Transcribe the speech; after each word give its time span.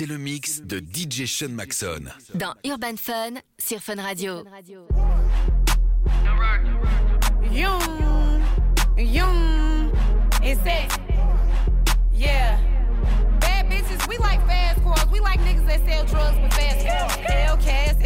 c'est 0.00 0.06
le 0.06 0.16
mix 0.16 0.62
de 0.62 0.78
DJ 0.78 1.26
Sean 1.26 1.50
Maxon. 1.50 2.04
Dans 2.34 2.54
Urban 2.64 2.96
Fun 2.96 3.34
sur 3.58 3.80
Fun 3.80 3.96
Radio. 3.96 4.44
Young, 7.52 8.42
young, 8.96 9.92
it's 10.42 10.58
it. 10.64 10.98
Yeah. 12.14 12.58
Bad 13.40 13.68
bitches, 13.68 14.08
we 14.08 14.16
like 14.16 14.40
fast 14.46 14.82
cars. 14.82 15.06
We 15.12 15.20
like 15.20 15.38
niggas 15.40 15.66
that 15.66 15.86
sell 15.86 16.06
drugs 16.06 16.38
with 16.40 16.54
fast 16.54 16.86
cars. 16.86 17.16
Hellcats, 17.26 18.00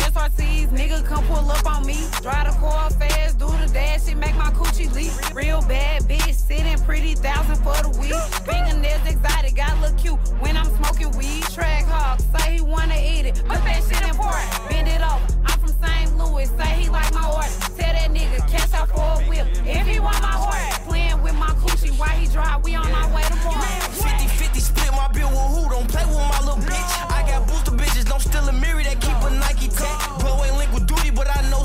nigga 0.74 1.04
come 1.04 1.24
pull 1.26 1.48
up 1.48 1.64
on 1.64 1.86
me. 1.86 1.98
Drive 2.22 2.52
the 2.52 2.58
car 2.58 2.90
fast, 2.90 3.33
do 3.74 3.80
the 3.80 3.86
dash, 3.86 4.08
it 4.08 4.16
make 4.16 4.34
my 4.36 4.50
coochie 4.52 4.92
leak. 4.94 5.12
Real 5.34 5.60
bad 5.62 6.02
bitch, 6.02 6.34
sitting 6.34 6.78
pretty, 6.84 7.14
thousand 7.14 7.56
for 7.56 7.76
the 7.82 7.90
week. 7.98 8.14
Fingernails 8.46 9.06
exotic, 9.06 9.56
got 9.56 9.80
look 9.80 9.96
cute 9.98 10.18
when 10.40 10.56
I'm 10.56 10.70
smoking 10.76 11.10
weed. 11.18 11.42
Track 11.52 11.84
hawk, 11.84 12.20
say 12.36 12.54
he 12.54 12.60
wanna 12.60 12.96
eat 12.96 13.26
it, 13.26 13.42
but 13.48 13.62
that 13.64 13.82
shit 13.82 14.02
important. 14.08 14.50
Bend 14.68 14.88
it 14.88 15.02
over, 15.02 15.26
I'm 15.46 15.58
from 15.60 15.74
St. 15.82 16.16
Louis, 16.18 16.48
say 16.58 16.82
he 16.82 16.88
like 16.88 17.12
my 17.12 17.26
order. 17.26 17.48
Tell 17.76 17.92
that 17.92 18.10
nigga, 18.10 18.38
cash 18.48 18.72
out 18.74 18.88
for 18.88 19.22
a 19.22 19.28
whip, 19.28 19.46
if 19.66 19.86
he 19.86 20.00
want 20.00 20.20
my 20.22 20.32
horse. 20.32 20.78
Playing 20.86 21.22
with 21.22 21.34
my 21.34 21.52
coochie, 21.62 21.96
while 21.98 22.16
he 22.18 22.26
drive, 22.28 22.64
we 22.64 22.74
on 22.74 22.90
our 22.90 23.08
way 23.14 23.22
to 23.22 23.36
Mars. 23.44 24.00
50-50 24.00 24.60
split 24.60 24.92
my 24.92 25.08
bill 25.08 25.28
with 25.30 25.50
who? 25.54 25.70
Don't 25.70 25.88
play 25.88 26.04
with 26.06 26.16
my 26.16 26.40
little 26.40 26.62
bitch. 26.62 26.90
I 27.10 27.24
got 27.26 27.46
booster 27.46 27.72
bitches, 27.72 28.04
don't 28.04 28.20
steal 28.20 28.48
a 28.48 28.52
mirror 28.52 28.73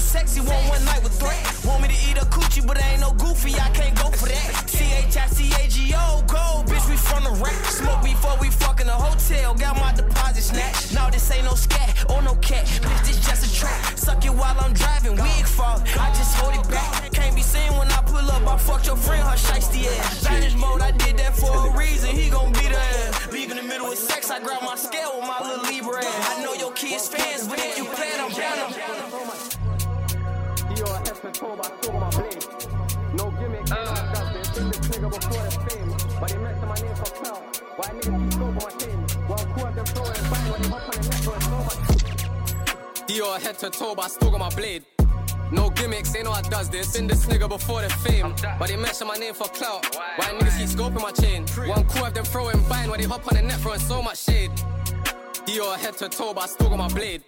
sexy. 0.10 0.42
Want 0.42 0.66
one 0.70 0.84
night 0.86 1.04
with 1.04 1.14
threat. 1.20 1.38
Want 1.64 1.84
me 1.84 1.88
to 1.90 2.00
eat 2.10 2.18
a 2.18 2.26
coochie, 2.34 2.66
but 2.66 2.82
I 2.82 2.98
ain't 2.98 3.02
no 3.02 3.14
goofy. 3.14 3.54
I 3.54 3.70
can't 3.78 3.96
go 3.96 4.10
for 4.10 4.28
that. 4.28 4.70
C-H-I-C-A-G-O, 4.70 6.24
go, 6.26 6.46
bitch, 6.66 6.90
we 6.90 6.98
from 6.98 7.24
the 7.24 7.34
rack. 7.44 7.62
Smoke 7.66 8.02
before 8.04 8.36
we 8.42 8.50
fuck 8.50 8.82
in 8.82 8.88
the 8.88 9.00
hotel. 9.08 9.54
Got 9.54 9.76
my 9.78 9.94
deposit 9.94 10.42
snatched. 10.42 10.94
Now 10.94 11.10
this 11.10 11.30
ain't 11.32 11.46
no 11.46 11.54
scat 11.54 12.06
or 12.10 12.22
no 12.24 12.34
cat. 12.42 12.66
Bitch, 12.66 13.06
this 13.06 13.20
just 13.22 13.46
a 13.46 13.52
trap. 13.54 13.98
Suck 13.98 14.26
it 14.26 14.34
while 14.34 14.58
I'm 14.60 14.74
driving. 14.74 15.16
Wig 15.16 15.46
fall. 15.46 15.80
I 16.00 16.10
just 16.18 16.34
hold 16.38 16.56
it 16.56 16.68
back. 16.70 17.12
Can't 17.14 17.36
be 17.36 17.44
seen 17.44 17.72
when 17.78 17.88
I 17.92 18.02
pull 18.02 18.26
up. 18.36 18.48
I 18.48 18.58
fucked 18.58 18.88
your 18.88 18.98
friend, 18.98 19.22
her 19.22 19.38
shiesty 19.38 19.86
ass. 19.86 20.22
Spanish 20.22 20.56
mode, 20.56 20.82
I 20.82 20.92
did 20.92 21.18
that 21.18 21.38
for 21.38 21.54
a 21.68 21.78
reason. 21.78 22.10
He 22.10 22.30
gon' 22.30 22.52
beat 22.54 22.74
her 22.74 22.86
ass. 22.98 23.32
Leave 23.32 23.52
in 23.52 23.58
the 23.58 23.64
middle 23.64 23.92
of 23.92 23.98
sex, 23.98 24.32
I 24.32 24.40
grab 24.40 24.64
my 24.64 24.76
scale 24.76 25.12
with 25.20 25.28
my 25.28 25.40
little 25.46 25.66
Libra 25.70 26.04
ass. 26.04 26.38
I 26.38 26.44
know 26.44 26.54
your 26.54 26.72
kids 26.72 27.08
fans, 27.08 27.48
but 27.48 27.60
if 27.60 27.78
you 27.78 27.86
plan, 27.86 28.20
I'm 28.20 28.32
down. 28.34 28.74
Yo, 28.74 29.49
I 31.50 31.54
have 31.54 31.82
been 31.82 31.82
told 31.82 31.82
by 31.82 31.82
two 31.82 31.90
of 31.90 32.00
my 32.00 32.10
blade. 32.12 32.46
No 33.18 33.32
gimmick, 33.32 33.60
ain't 33.62 33.70
no 33.70 33.96
justice. 34.14 34.54
Seen 34.54 34.68
this 34.70 34.80
nigga 34.86 35.10
before 35.10 35.42
the 35.42 35.52
fame. 35.66 35.90
But 36.20 36.32
he 36.32 36.38
mentioned 36.38 36.70
my 36.70 36.76
name 36.76 36.96
for 36.96 37.06
clout. 37.06 37.42
Why 37.76 37.86
niggas 37.90 38.32
keep 38.32 38.42
over 38.42 38.52
my 38.52 38.70
team? 38.78 39.08
Well, 39.28 39.38
two 39.40 39.66
of 39.66 39.76
them 39.76 39.86
throwing 39.86 40.14
fine 40.30 40.52
when 40.52 40.62
he 40.62 40.70
hop 40.70 40.84
on 40.84 41.02
the 41.02 41.10
net, 41.10 41.24
bro, 41.24 41.40
so 41.40 41.58
much. 41.66 43.10
Dior 43.10 43.42
head 43.42 43.58
to 43.60 43.70
toe, 43.72 43.96
but 43.96 44.06
I 44.06 44.08
still 44.10 44.30
got 44.30 44.40
my 44.40 44.50
blade. 44.50 44.84
No 45.52 45.72
gimmicks, 45.72 46.16
ain't 46.16 46.26
know 46.26 46.32
I 46.32 46.42
does 46.44 46.70
this. 46.70 46.96
Been 46.96 47.08
this 47.08 47.26
nigga 47.26 47.50
before 47.50 47.82
the 47.82 47.90
fame. 47.90 48.36
But 48.60 48.68
they 48.68 48.76
mention 48.76 49.08
my 49.08 49.16
name 49.16 49.34
for 49.34 49.48
clout. 49.48 49.84
Why 50.18 50.26
niggas 50.26 50.60
keep 50.60 50.70
scoping 50.70 51.02
my 51.02 51.12
chain? 51.12 51.48
One 51.68 51.84
coup 51.86 52.06
of 52.06 52.14
them 52.14 52.26
throwing 52.26 52.62
bind 52.70 52.92
when 52.92 53.00
they 53.00 53.08
hop 53.08 53.28
on 53.28 53.36
the 53.36 53.42
net 53.42 53.60
throwing 53.60 53.80
so 53.80 54.04
much 54.04 54.20
shade. 54.24 54.52
Dior 55.48 55.76
head 55.78 55.98
to 55.98 56.10
toe, 56.10 56.32
but 56.36 56.44
I 56.44 56.46
still 56.46 56.70
got 56.70 56.78
my 56.78 56.90
blade. 56.90 57.24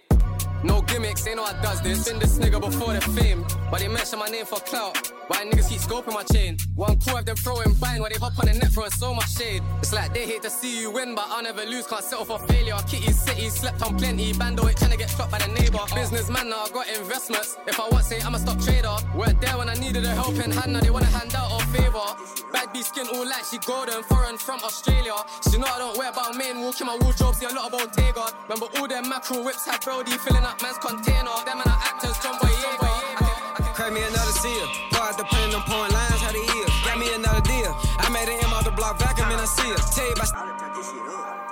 No 0.62 0.80
gimmicks, 0.82 1.26
ain't 1.26 1.36
know 1.36 1.44
I 1.44 1.60
does 1.62 1.80
this. 1.82 2.08
Been 2.08 2.18
this 2.18 2.38
nigga 2.38 2.60
before 2.60 2.92
the 2.92 3.00
fame. 3.00 3.44
But 3.70 3.80
they 3.80 3.88
mention 3.88 4.18
my 4.18 4.28
name 4.28 4.44
for 4.44 4.60
clout. 4.60 5.12
Why 5.28 5.44
niggas 5.44 5.68
keep 5.68 5.80
scoping 5.80 6.14
my 6.14 6.22
chain? 6.24 6.58
One 6.74 6.98
coup 7.00 7.16
of 7.16 7.24
them 7.24 7.36
throwing 7.36 7.74
bind 7.74 8.02
when 8.02 8.12
they 8.12 8.18
hop 8.18 8.38
on 8.38 8.46
the 8.46 8.52
net 8.52 8.70
throwing 8.72 8.90
so 8.90 9.14
much 9.14 9.32
shade. 9.36 9.62
It's 9.78 9.92
like 9.92 10.12
they 10.14 10.26
hate 10.26 10.42
to 10.42 10.50
see 10.50 10.80
you 10.80 10.90
win, 10.90 11.14
but 11.14 11.24
I'll 11.28 11.42
never 11.42 11.64
lose. 11.64 11.86
Can't 11.86 12.04
settle 12.04 12.24
for 12.24 12.38
failure. 12.46 12.76
Kitty 12.86 13.12
city, 13.12 13.48
slept 13.48 13.82
on 13.82 13.96
plenty. 13.96 14.32
Bando 14.34 14.68
ain't 14.68 14.76
trying 14.76 14.92
to 14.92 14.96
get 14.96 15.10
shot 15.10 15.30
by 15.30 15.38
the 15.38 15.48
neighbor. 15.48 15.80
Businessman 15.94 16.50
now, 16.50 16.64
I 16.64 16.70
got 16.70 16.88
investments. 16.88 17.56
If 17.66 17.80
I 17.80 17.88
want 17.88 18.04
say 18.04 18.20
I'm 18.20 18.34
a 18.34 18.38
stock 18.38 18.60
trader. 18.60 18.94
Weren't 19.16 19.40
there 19.40 19.56
when 19.58 19.68
I 19.68 19.74
needed 19.74 20.04
a 20.04 20.14
helping 20.14 20.50
hand, 20.50 20.72
now 20.72 20.80
they 20.80 20.90
wanna 20.90 21.06
hand 21.06 21.34
out 21.34 21.50
or 21.52 21.60
favor. 21.74 22.06
Bad 22.52 22.72
B 22.72 22.82
skin 22.82 23.06
all 23.14 23.24
like 23.24 23.44
she 23.50 23.58
golden, 23.58 24.02
foreign 24.04 24.36
from 24.36 24.60
Australia. 24.60 25.14
She 25.50 25.58
know 25.58 25.66
I 25.66 25.78
don't 25.78 25.96
wear 25.96 26.10
about 26.10 26.36
main 26.36 26.60
walk 26.60 26.80
in 26.80 26.86
my 26.86 26.96
wardrobe, 27.00 27.34
see 27.34 27.46
a 27.46 27.48
lot 27.48 27.68
about 27.68 27.92
Tagar. 27.96 28.30
Remember 28.44 28.66
all 28.76 28.86
them 28.86 29.08
macro 29.08 29.42
whips 29.42 29.66
had 29.66 29.80
Brody 29.80 30.12
filling 30.12 30.44
up 30.52 30.62
man's 30.62 30.78
container. 30.78 31.32
Them 31.44 31.60
and 31.60 31.70
our 31.70 31.80
actors, 31.80 32.18
John 32.18 32.36
Boyega. 32.36 33.74
Crack 33.74 33.92
me 33.92 34.02
another 34.02 34.36
seal. 34.42 34.66
Pour 34.92 35.02
out 35.02 35.16
the 35.16 35.24
pen, 35.24 35.50
them 35.50 35.62
pouring 35.66 35.92
lines, 35.92 36.20
how 36.20 36.32
they 36.32 36.44
is. 36.60 36.70
Got 36.84 36.98
me 36.98 37.14
another 37.14 37.40
deal. 37.40 37.72
I 37.98 38.08
made 38.10 38.28
an 38.28 38.44
M 38.44 38.52
out 38.52 38.64
the 38.64 38.70
block, 38.70 38.98
vacuum 38.98 39.30
and 39.30 39.40
I 39.40 39.44
see 39.44 39.68
it. 39.68 39.80
Tell 39.94 40.06
you 40.06 40.12
about. 40.12 41.51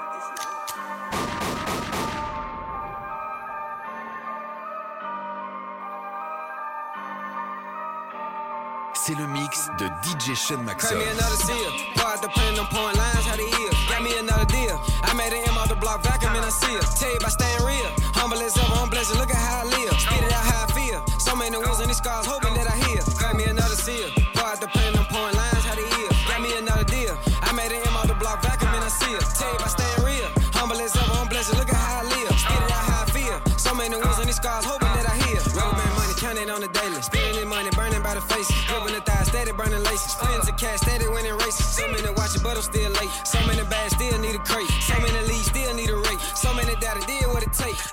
Live. 19.64 19.98
Spit 20.00 20.22
it 20.22 20.32
out 20.32 20.44
how 20.44 20.66
I 20.66 20.72
feel. 20.72 21.00
So 21.18 21.34
many 21.34 21.56
wounds 21.56 21.80
and 21.80 21.88
these 21.88 21.96
scars, 21.96 22.26
hoping 22.26 22.52
that 22.54 22.68
I 22.70 22.76
heal. 22.84 23.02
Crack 23.16 23.34
me 23.36 23.44
another 23.44 23.76
seal. 23.76 24.19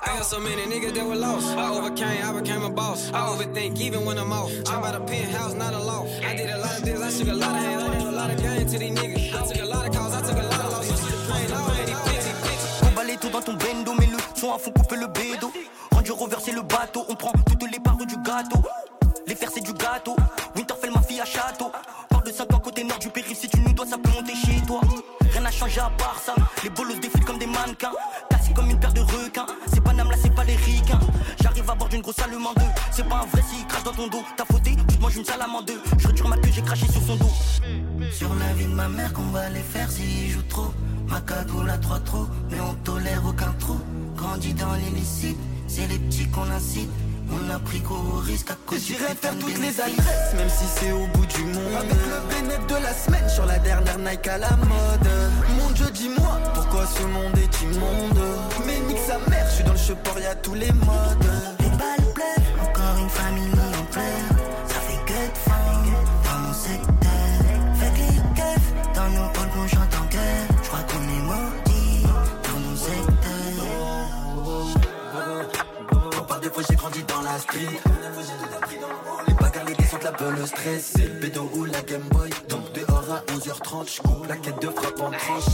I'm 0.02 0.18
I 0.18 0.22
so 0.22 0.38
many 0.40 0.62
niggas 0.62 0.94
that 0.94 1.06
were 1.06 1.16
lost. 1.16 1.46
I 1.56 1.70
overcame, 1.70 2.22
I 2.22 2.40
became 2.40 2.62
a 2.62 2.70
boss. 2.70 3.10
I 3.12 3.20
overthink 3.20 3.80
even 3.80 4.04
when 4.04 4.18
I'm 4.18 4.32
off. 4.32 4.50
I 4.68 6.36
did 6.36 6.50
a 6.50 6.58
lot 6.58 6.78
of 6.78 6.88
I 6.88 7.08
a 7.30 7.34
lot 7.34 7.50
of 7.50 7.62
hands. 7.62 7.82
I 7.82 7.98
a 7.98 8.12
lot 8.12 8.30
of 8.30 8.40
to 8.40 8.78
these 8.78 8.92
niggas. 8.92 9.34
I 9.34 9.46
took 9.46 9.62
a 9.62 9.64
lot 9.64 9.88
of 9.88 9.96
I 9.96 10.20
took 10.22 10.38
a 10.38 10.42
lot 10.42 10.64
of 10.64 10.78
tout 13.20 13.30
dans 13.30 13.40
ton 13.40 13.54
bendo, 13.54 13.94
mais 13.94 14.06
le 14.06 14.18
son 14.34 14.52
à 14.52 14.58
fond 14.58 14.70
couper 14.70 14.96
le 14.96 15.06
bédo. 15.08 15.50
Rendu 15.90 16.12
reverser 16.12 16.52
le 16.52 16.62
bateau, 16.62 17.04
on 17.08 17.14
prend 17.14 17.32
toutes 17.58 17.72
les 17.72 17.80
parts 17.80 17.96
du 17.96 18.16
gâteau. 18.18 18.62
Les 19.26 19.34
fers 19.34 19.50
c'est 19.52 19.60
du 19.60 19.72
gâteau, 19.72 20.14
Rien 25.32 25.40
n'a 25.40 25.50
changé 25.50 25.80
à 25.80 25.88
part 25.88 26.20
ça, 26.22 26.34
les 26.62 26.68
bolos 26.68 26.98
défilent 27.00 27.24
comme 27.24 27.38
des 27.38 27.46
mannequins. 27.46 27.92
Cassé 28.28 28.52
comme 28.52 28.70
une 28.70 28.78
paire 28.78 28.92
de 28.92 29.00
requins, 29.00 29.46
c'est 29.72 29.82
pas 29.82 29.94
Nam 29.94 30.10
là 30.10 30.16
c'est 30.20 30.34
pas 30.34 30.44
les 30.44 30.56
ricains. 30.56 31.00
J'arrive 31.42 31.70
à 31.70 31.74
bord 31.74 31.88
d'une 31.88 32.02
grosse 32.02 32.18
allemande, 32.18 32.60
c'est 32.90 33.08
pas 33.08 33.22
un 33.22 33.26
vrai 33.26 33.42
s'il 33.48 33.66
crache 33.66 33.84
dans 33.84 33.92
ton 33.92 34.08
dos. 34.08 34.22
T'as 34.36 34.44
fauté, 34.44 34.76
tu 34.76 34.96
te 34.96 35.00
manges 35.00 35.16
une 35.16 35.24
salamande. 35.24 35.72
Je 35.96 36.08
retire 36.08 36.28
ma 36.28 36.36
queue, 36.36 36.50
j'ai 36.52 36.62
craché 36.62 36.86
sur 36.86 37.02
son 37.02 37.16
dos. 37.16 37.30
Sur 38.12 38.34
la 38.34 38.52
vie 38.54 38.66
de 38.66 38.74
ma 38.74 38.88
mère 38.88 39.12
qu'on 39.14 39.30
va 39.30 39.48
les 39.48 39.60
faire 39.60 39.90
s'ils 39.90 40.30
jouent 40.30 40.48
trop. 40.50 40.72
Ma 41.08 41.20
cagoule 41.22 41.70
à 41.70 41.78
trois 41.78 42.00
trous, 42.00 42.28
mais 42.50 42.60
on 42.60 42.74
tolère 42.84 43.24
aucun 43.26 43.52
trou. 43.58 43.80
Grandi 44.16 44.52
dans 44.52 44.74
l'illicite, 44.74 45.38
c'est 45.66 45.86
les 45.86 45.98
petits 45.98 46.28
qu'on 46.28 46.50
incite. 46.50 46.90
On 47.30 47.50
a 47.50 47.58
pris 47.58 47.80
gros 47.80 48.18
risque 48.18 48.50
à 48.50 48.56
cause 48.66 48.84
J'irai 48.86 49.14
faire 49.14 49.36
toutes 49.38 49.58
les 49.58 49.80
adresses, 49.80 50.34
même 50.36 50.48
si 50.48 50.64
c'est 50.76 50.92
au 50.92 51.06
bout 51.08 51.26
du 51.26 51.44
monde. 51.44 51.74
Avec 51.76 51.90
le 51.90 52.34
bénéfice 52.34 52.66
de 52.66 52.82
la 52.82 52.94
semaine 52.94 53.28
sur 53.28 53.46
la 53.46 53.58
dernière 53.58 53.98
Nike 53.98 54.28
à 54.28 54.38
la 54.38 54.50
mode. 54.50 55.08
Mon 55.58 55.70
dieu, 55.72 55.86
dis-moi, 55.92 56.40
pourquoi 56.54 56.86
ce 56.86 57.02
monde 57.02 57.36
est 57.36 57.62
immonde? 57.62 58.20
Mais 58.66 58.78
nique 58.88 59.02
sa 59.06 59.18
mère, 59.30 59.46
je 59.50 59.54
suis 59.56 59.64
dans 59.64 59.72
le 59.72 59.78
support, 59.78 60.18
y'a 60.18 60.34
tous 60.36 60.54
les 60.54 60.72
modes. 60.72 61.57
J'ai 76.68 76.76
grandi 76.76 77.02
dans 77.04 77.22
la 77.22 77.38
street. 77.38 77.80
Les 79.26 79.34
bagarres, 79.34 79.64
les 79.64 79.74
descentes, 79.74 80.04
la 80.04 80.12
peu 80.12 80.30
le 80.30 80.46
stress. 80.46 80.92
C'est 80.96 81.06
le 81.06 81.40
ou 81.40 81.64
la 81.64 81.82
Game 81.82 82.02
Boy. 82.10 82.30
Donc 82.48 82.72
dehors 82.72 83.04
à 83.10 83.32
11h30, 83.32 83.94
j'coupe 83.94 84.26
la 84.28 84.36
quête 84.36 84.60
de 84.60 84.68
frappe 84.68 85.00
en 85.00 85.10
tranche. 85.10 85.44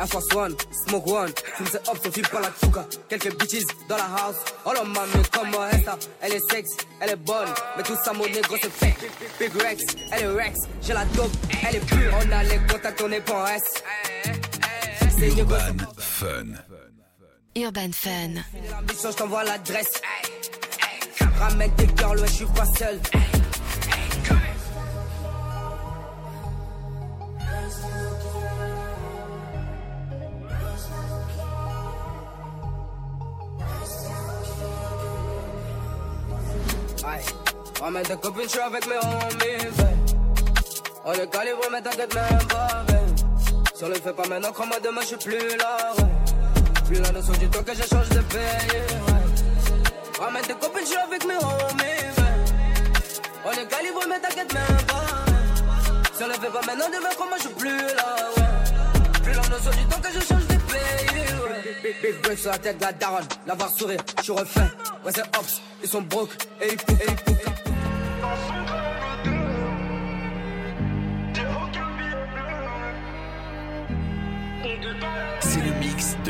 Air 0.00 0.08
Force 0.08 0.34
One, 0.34 0.56
Smoke 0.86 1.10
One, 1.10 1.30
fume 1.56 1.66
c'est 1.70 1.88
up, 1.88 1.98
Sophie 2.02 2.22
par 2.22 2.40
la 2.40 2.48
tchouka. 2.50 2.86
Quelques 3.06 3.38
bitches 3.38 3.66
dans 3.86 3.98
la 3.98 4.04
house. 4.04 4.36
Oh 4.64 4.72
la 4.74 4.82
mamie, 4.82 5.12
comment 5.30 5.66
est 5.68 5.84
ça? 5.84 5.98
Elle 6.22 6.32
est 6.32 6.50
sexe, 6.50 6.70
elle 7.00 7.10
est 7.10 7.16
bonne. 7.16 7.48
Mais 7.76 7.82
tout 7.82 7.96
ça, 8.02 8.14
mon 8.14 8.24
négro, 8.24 8.56
c'est 8.62 8.72
fake. 8.72 9.10
Big 9.38 9.52
Rex, 9.62 9.84
elle 10.12 10.22
est 10.22 10.26
Rex. 10.26 10.58
J'ai 10.80 10.94
la 10.94 11.04
dope, 11.04 11.30
elle 11.68 11.76
est 11.76 11.80
pure. 11.80 12.14
On 12.18 12.32
a 12.32 12.42
les 12.44 12.58
contacts, 12.66 13.02
on 13.02 13.12
est 13.12 13.20
pas 13.20 13.42
en 13.42 13.46
S. 13.48 13.62
c'est 15.18 15.30
Fun. 15.98 16.46
Urban 17.56 17.90
Fun. 17.92 18.34
la 18.70 18.80
mission, 18.82 19.10
je 19.10 19.16
t'envoie 19.16 19.42
l'adresse. 19.44 20.00
Ramène 21.38 21.74
tes 21.74 21.88
girls, 21.96 22.20
ouais, 22.20 22.26
je 22.28 22.32
suis 22.32 22.44
pas 22.46 22.64
seul. 22.78 23.00
Ouais. 37.04 37.20
Ramène 37.80 38.02
tes 38.04 38.16
copines, 38.16 38.42
je 38.44 38.48
suis 38.48 38.60
avec 38.60 38.86
mes 38.86 38.96
homies. 38.96 39.90
On 41.04 41.12
est 41.12 41.30
calibré, 41.32 41.68
mais 41.72 41.82
t'inquiète 41.82 42.14
même 42.14 42.46
pas. 42.48 42.86
on 43.82 43.88
le 43.88 43.94
fait 43.94 44.12
pas 44.12 44.28
maintenant, 44.28 44.52
crois-moi, 44.52 44.76
demain 44.84 45.00
je 45.00 45.06
suis 45.06 45.16
plus 45.16 45.56
là. 45.56 46.09
Plus 46.90 47.00
la 47.02 47.12
notion 47.12 47.32
du 47.34 47.48
temps 47.48 47.62
que 47.62 47.72
j'échange 47.72 48.08
de 48.08 48.18
pays. 48.18 48.40
ouais. 48.40 50.20
Ramène 50.20 50.42
tes 50.42 50.54
copines, 50.54 50.80
je 50.80 50.86
suis 50.86 50.96
avec 50.96 51.24
mes 51.24 51.34
homies. 51.36 51.84
ouais. 52.18 52.34
On 53.44 53.52
est 53.52 53.66
calibré, 53.68 54.06
mais 54.08 54.18
t'inquiète 54.18 54.52
même 54.52 54.86
pas. 54.88 55.04
Si 56.12 56.24
on 56.24 56.26
le 56.26 56.32
fait 56.32 56.48
pas 56.50 56.60
maintenant, 56.66 56.86
demain 56.92 57.10
crois-moi, 57.14 57.36
je 57.36 57.42
suis 57.42 57.54
plus 57.54 57.76
là. 57.78 58.16
ouais. 58.36 59.22
Plus 59.22 59.32
la 59.34 59.48
notion 59.48 59.70
du 59.70 59.86
temps 59.86 60.00
que 60.00 60.08
je 60.12 60.18
change 60.26 60.46
de 60.48 60.56
pays. 60.56 61.14
ouais. 61.14 61.76
Big, 61.80 62.02
big, 62.02 62.28
big 62.28 62.36
sur 62.36 62.50
la 62.50 62.58
tête 62.58 62.78
de 62.78 62.82
la 62.84 62.92
daronne. 62.92 63.28
La 63.46 63.54
voir 63.54 63.70
sourire, 63.70 64.00
je 64.18 64.22
suis 64.24 64.32
refait. 64.32 64.60
Ouais, 65.04 65.12
c'est 65.14 65.22
Ops, 65.38 65.62
ils 65.84 65.88
sont 65.88 66.02
broke 66.02 66.30
et 66.60 66.72
ils 66.72 66.76
poupent, 66.76 67.00
et 67.02 67.06
ils 67.08 67.16
le 74.82 74.92
mix 74.94 75.39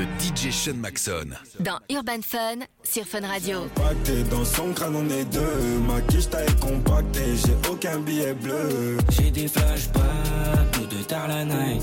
de 0.00 0.06
DJ 0.19 0.50
Sean 0.50 0.76
Maxon. 0.76 1.29
Dans 1.58 1.79
Urban 1.91 2.23
Fun 2.23 2.64
sur 2.82 3.05
Fun 3.05 3.20
Radio. 3.20 3.67
Compacté 3.75 4.23
dans 4.31 4.44
son 4.44 4.73
crâne, 4.73 4.97
on 4.97 5.08
est 5.11 5.26
deux. 5.26 5.79
Ma 5.87 6.00
quiche 6.02 6.31
taille 6.31 6.55
compactée, 6.58 7.37
j'ai 7.37 7.70
aucun 7.70 7.99
billet 7.99 8.32
bleu. 8.32 8.97
J'ai 9.11 9.31
des 9.31 9.47
flashbacks, 9.47 10.70
tout 10.73 10.87
de 10.87 11.02
tard 11.02 11.29
la 11.29 11.44
night. 11.44 11.82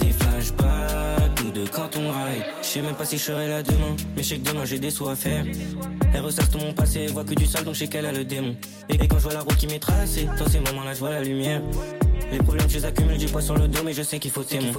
Des 0.00 0.10
flashbacks, 0.10 1.34
tout 1.36 1.50
de 1.52 1.64
quand 1.68 1.96
on 1.96 2.10
ride. 2.10 2.44
Je 2.62 2.66
sais 2.66 2.82
même 2.82 2.96
pas 2.96 3.04
si 3.04 3.18
je 3.18 3.22
serai 3.22 3.48
là 3.48 3.62
demain, 3.62 3.94
mais 4.16 4.24
je 4.24 4.30
sais 4.30 4.38
que 4.38 4.50
demain 4.50 4.64
j'ai 4.64 4.80
des 4.80 4.90
sous 4.90 5.08
à 5.08 5.14
faire. 5.14 5.44
Elle 6.12 6.20
ressasse 6.22 6.50
tout 6.50 6.58
mon 6.58 6.72
passé, 6.72 7.02
elle 7.02 7.12
voit 7.12 7.24
que 7.24 7.34
du 7.34 7.46
sale, 7.46 7.64
donc 7.64 7.74
je 7.74 7.80
sais 7.80 7.88
qu'elle 7.88 8.06
a 8.06 8.12
le 8.12 8.24
démon. 8.24 8.56
Et 8.88 8.98
quand 9.06 9.18
je 9.18 9.22
vois 9.22 9.34
la 9.34 9.42
route 9.42 9.56
qui 9.56 9.68
m'est 9.68 9.78
tracée, 9.78 10.28
dans 10.38 10.48
ces 10.48 10.58
moments-là, 10.60 10.94
je 10.94 10.98
vois 10.98 11.10
la 11.10 11.22
lumière. 11.22 11.62
Les 12.34 12.42
problèmes, 12.42 12.68
je 12.68 12.78
les 12.78 12.84
accumule, 12.84 13.20
j'ai 13.20 13.28
poids 13.28 13.40
sur 13.40 13.56
le 13.56 13.68
dos, 13.68 13.78
mais 13.84 13.92
je 13.92 14.02
sais 14.02 14.18
qu'il 14.18 14.32
faut 14.32 14.42
t'aimer. 14.42 14.72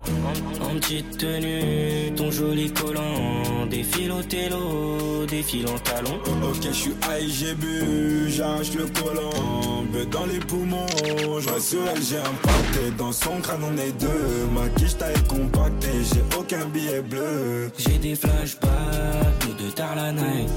En, 0.00 0.64
en 0.64 0.74
petite 0.76 1.18
tenue, 1.18 2.10
ton 2.16 2.30
joli 2.30 2.72
collant, 2.72 3.66
des 3.70 3.82
fils 3.82 4.10
au 4.10 4.22
télo, 4.22 5.26
des 5.26 5.42
fils 5.42 5.66
en 5.66 5.78
talons. 5.78 6.18
Ok, 6.48 6.62
je 6.62 6.72
suis 6.72 6.90
high, 6.90 7.28
j'ai 7.28 7.54
bu, 7.54 8.30
j'arrache 8.30 8.72
le 8.72 8.86
collant. 8.86 9.84
Beu 9.92 10.06
dans 10.06 10.24
les 10.24 10.38
poumons, 10.38 10.86
je 11.04 11.48
vois 11.50 11.60
sur 11.60 11.86
elle, 11.94 12.02
j'ai 12.02 12.16
un 12.16 12.34
pacté. 12.42 12.90
Dans 12.96 13.12
son 13.12 13.38
crâne, 13.42 13.60
on 13.62 13.76
est 13.76 13.92
deux. 14.00 14.48
Ma 14.54 14.70
quiche 14.70 14.96
taille 14.96 15.22
compactée, 15.28 15.88
j'ai 16.14 16.38
aucun 16.38 16.64
billet 16.64 17.02
bleu. 17.02 17.70
J'ai 17.76 17.98
des 17.98 18.16
flashbacks, 18.16 19.38
tout 19.40 19.52
de 19.62 19.70
tard 19.70 19.96
la 19.96 20.12
night. 20.12 20.48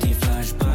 Des 0.00 0.14
flashbacks, 0.14 0.68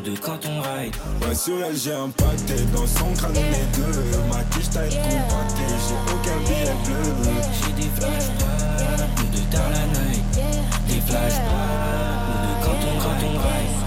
tout 0.00 0.10
de 0.10 0.18
quand 0.18 0.38
on 0.46 0.60
ride. 0.60 0.94
Ouais, 1.22 1.34
sur 1.34 1.62
elle, 1.64 1.76
j'ai 1.76 1.92
un 1.92 2.10
pacté. 2.10 2.54
Dans 2.74 2.86
son 2.86 3.12
crâne, 3.14 3.32
on 3.34 3.38
est 3.38 3.76
deux. 3.76 4.18
Ma 4.28 4.42
quiche 4.44 4.70
taille 4.70 4.90
compactée, 4.90 5.62
j'ai 5.86 6.12
aucun 6.12 6.38
billet 6.44 6.74
bleu. 6.84 7.32
J'ai 7.52 7.72
des 7.82 7.88
flashbacks, 7.88 9.16
tout 9.16 9.26
de 9.26 9.42
tard 9.50 9.70
la 9.70 9.86
night. 9.86 10.24
Des 10.86 11.00
flashbacks, 11.00 11.40
tout 12.26 12.38
de 12.44 12.64
quand 12.64 12.78
on, 12.86 12.98
quand 13.00 13.26
on 13.26 13.38
ride. 13.38 13.77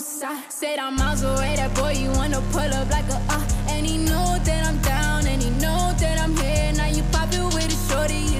Outside. 0.00 0.50
Said 0.50 0.78
I'm 0.78 0.96
miles 0.96 1.22
away. 1.22 1.56
That 1.56 1.74
boy, 1.74 1.92
you 1.92 2.10
wanna 2.12 2.40
pull 2.52 2.72
up 2.80 2.88
like 2.90 3.08
a 3.08 3.18
uh. 3.28 3.44
And 3.68 3.86
he 3.86 3.98
know 3.98 4.38
that 4.48 4.66
I'm 4.66 4.78
down, 4.80 5.26
and 5.26 5.42
he 5.42 5.50
know 5.64 5.92
that 6.00 6.16
I'm 6.22 6.34
here. 6.36 6.72
Now 6.72 6.86
you 6.86 7.02
pop 7.12 7.28
it 7.32 7.44
with 7.54 7.76
a 7.76 7.80
shorty. 7.88 8.39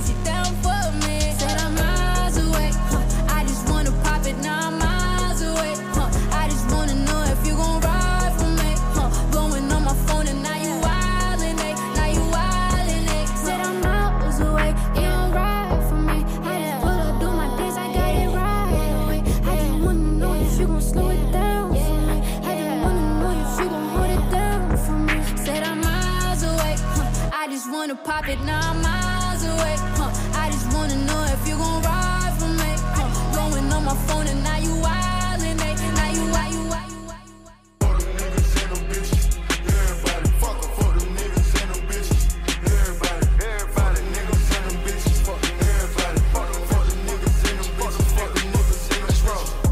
Wanna 27.80 27.94
pop 27.94 28.28
it. 28.28 28.38
I'm 28.40 28.82
miles 28.82 29.42
away. 29.42 29.76
Huh. 29.96 30.12
I 30.34 30.50
just 30.50 30.70
wanna 30.74 30.96
know 31.08 31.24
if 31.32 31.48
you 31.48 31.56
gon' 31.56 31.82
ride 31.82 32.34
for 32.38 32.52
me. 32.60 32.72
Huh. 32.96 33.08
Blowing 33.32 33.72
on 33.72 33.84
my 33.86 33.96
phone 34.06 34.26
and 34.26 34.42
now 34.44 34.58
you 34.58 34.74
wildin', 34.84 35.58
eh? 35.68 35.74
Now 35.96 36.10
you 36.16 36.24
why 36.34 36.46
you 36.54 36.62
why 36.72 36.84
you 36.92 37.00
why 37.08 37.20
you 37.24 37.38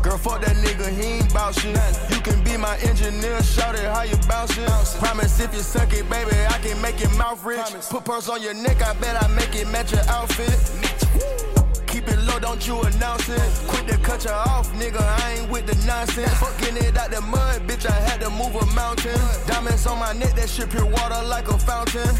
Girl, 0.03 0.17
fuck 0.17 0.41
that 0.41 0.57
nigga, 0.65 0.89
he 0.99 1.21
ain't 1.21 1.35
bout 1.35 1.55
shit. 1.55 1.77
You 2.09 2.21
can 2.23 2.43
be 2.43 2.57
my 2.57 2.79
engineer, 2.79 3.43
shout 3.43 3.75
it 3.75 3.85
how 3.85 4.05
you 4.05 4.17
bounce 4.27 4.57
bouncing. 4.57 4.99
Promise 4.99 5.41
if 5.41 5.53
you 5.53 5.61
suck 5.61 5.93
it, 5.93 6.09
baby, 6.09 6.18
make 7.49 7.57
your 7.57 7.65
mouth 7.65 7.75
rich. 7.75 7.89
Put 7.91 8.05
pearls 8.05 8.29
on 8.29 8.43
your 8.43 8.55
neck, 8.55 8.83
I 8.83 8.93
bet 8.95 9.23
I 9.23 9.29
make 9.29 9.55
it 9.55 9.69
match 9.69 9.93
your 9.93 10.03
outfit. 10.09 10.55
Keep 11.87 12.09
it 12.09 12.19
low, 12.27 12.39
don't 12.39 12.65
you 12.67 12.81
announce 12.83 13.29
it. 13.29 13.41
Quick 13.67 13.87
to 13.87 13.99
cut 13.99 14.25
you 14.25 14.31
off, 14.31 14.71
nigga. 14.75 15.01
I 15.01 15.39
ain't 15.39 15.51
with 15.51 15.67
the 15.67 15.75
nonsense. 15.87 16.33
Fucking 16.35 16.77
it 16.77 16.97
out 16.97 17.11
the 17.11 17.21
mud, 17.21 17.67
bitch. 17.67 17.87
I 17.87 17.99
had 18.09 18.21
to 18.21 18.31
move 18.31 18.55
a 18.55 18.67
mountain. 18.75 19.19
Diamonds 19.47 19.87
on 19.87 19.99
my 19.99 20.13
neck, 20.13 20.35
that 20.35 20.49
shit 20.49 20.71
pure 20.71 20.85
water 20.85 21.23
like 21.27 21.49
a 21.49 21.59
fountain. 21.59 22.15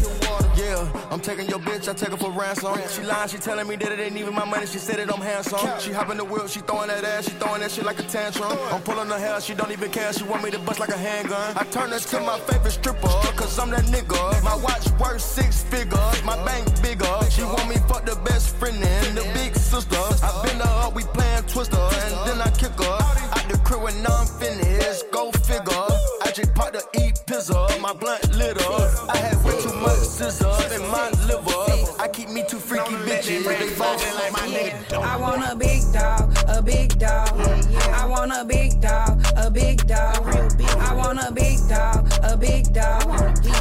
Yeah, 0.59 1.07
I'm 1.09 1.21
taking 1.21 1.47
your 1.47 1.59
bitch, 1.59 1.87
I 1.87 1.93
take 1.93 2.09
her 2.09 2.17
for 2.17 2.31
ransom. 2.31 2.77
She 2.89 3.01
lying, 3.03 3.29
she 3.29 3.37
telling 3.37 3.65
me 3.65 3.77
that 3.77 3.93
it 3.93 3.99
ain't 3.99 4.17
even 4.17 4.35
my 4.35 4.43
money. 4.43 4.65
She 4.65 4.77
said 4.77 4.99
it, 4.99 5.09
I'm 5.09 5.21
handsome. 5.21 5.79
She 5.79 5.93
hop 5.93 6.09
in 6.09 6.17
the 6.17 6.25
wheel, 6.25 6.47
she 6.47 6.59
throwing 6.59 6.89
that 6.89 7.05
ass, 7.05 7.29
she 7.29 7.31
throwing 7.31 7.61
that 7.61 7.71
shit 7.71 7.85
like 7.85 7.97
a 7.99 8.03
tantrum. 8.03 8.51
I'm 8.71 8.81
pulling 8.81 9.07
her 9.07 9.17
hair, 9.17 9.39
she 9.39 9.53
don't 9.53 9.71
even 9.71 9.89
care. 9.89 10.11
She 10.11 10.25
want 10.25 10.43
me 10.43 10.51
to 10.51 10.59
bust 10.59 10.81
like 10.81 10.89
a 10.89 10.97
handgun. 10.97 11.55
I 11.55 11.63
turn 11.63 11.91
her 11.91 11.99
to 11.99 12.19
my 12.19 12.37
favorite 12.39 12.71
stripper, 12.71 13.07
cause 13.39 13.57
I'm 13.57 13.69
that 13.69 13.85
nigga. 13.85 14.43
My 14.43 14.55
watch 14.57 14.91
worth 14.99 15.21
six 15.21 15.63
figures, 15.63 16.23
my 16.25 16.35
bank 16.43 16.67
bigger. 16.83 17.15
She 17.31 17.43
want 17.43 17.69
me 17.69 17.75
fuck 17.87 18.05
the 18.05 18.17
best 18.25 18.53
friend 18.57 18.83
and 18.83 19.17
the 19.17 19.23
big 19.33 19.55
sister. 19.55 19.95
I 19.95 20.43
bend 20.43 20.61
her 20.61 20.87
up, 20.87 20.93
we 20.93 21.03
playing 21.03 21.43
twister, 21.43 21.77
and 21.79 22.27
then 22.27 22.41
I 22.41 22.49
kick 22.51 22.75
her 22.83 22.97
out 22.99 23.29
the 23.49 23.57
crib 23.59 23.81
when 23.81 23.95
I'm 24.05 24.27
finished. 24.27 25.09
Go 25.11 25.31
figure. 25.31 25.87
I 26.21 26.31
just 26.33 26.53
popped 26.53 26.73
to 26.73 26.83
eat 27.01 27.15
pizza, 27.25 27.67
my 27.81 27.93
blunt 27.93 28.35
litter. 28.35 29.18
Bitches, 33.79 34.15
like 34.15 34.33
my 34.33 34.39
nigga. 34.39 34.93
I 34.93 35.17
want 35.17 35.43
a 35.49 35.55
big 35.55 35.81
dog, 35.93 36.35
a 36.47 36.61
big 36.61 36.99
dog. 36.99 37.29
I 37.93 38.05
want 38.05 38.31
a 38.31 38.43
big 38.43 38.81
dog, 38.81 39.23
a 39.37 39.49
big 39.49 39.87
dog. 39.87 40.25
Real 40.25 40.49
beat. 40.57 40.75
I 40.77 40.93
want 40.95 41.19
a 41.19 41.31
big 41.31 41.57
dog, 41.67 42.11
a 42.23 42.37
big 42.37 42.73
dog. 42.73 43.03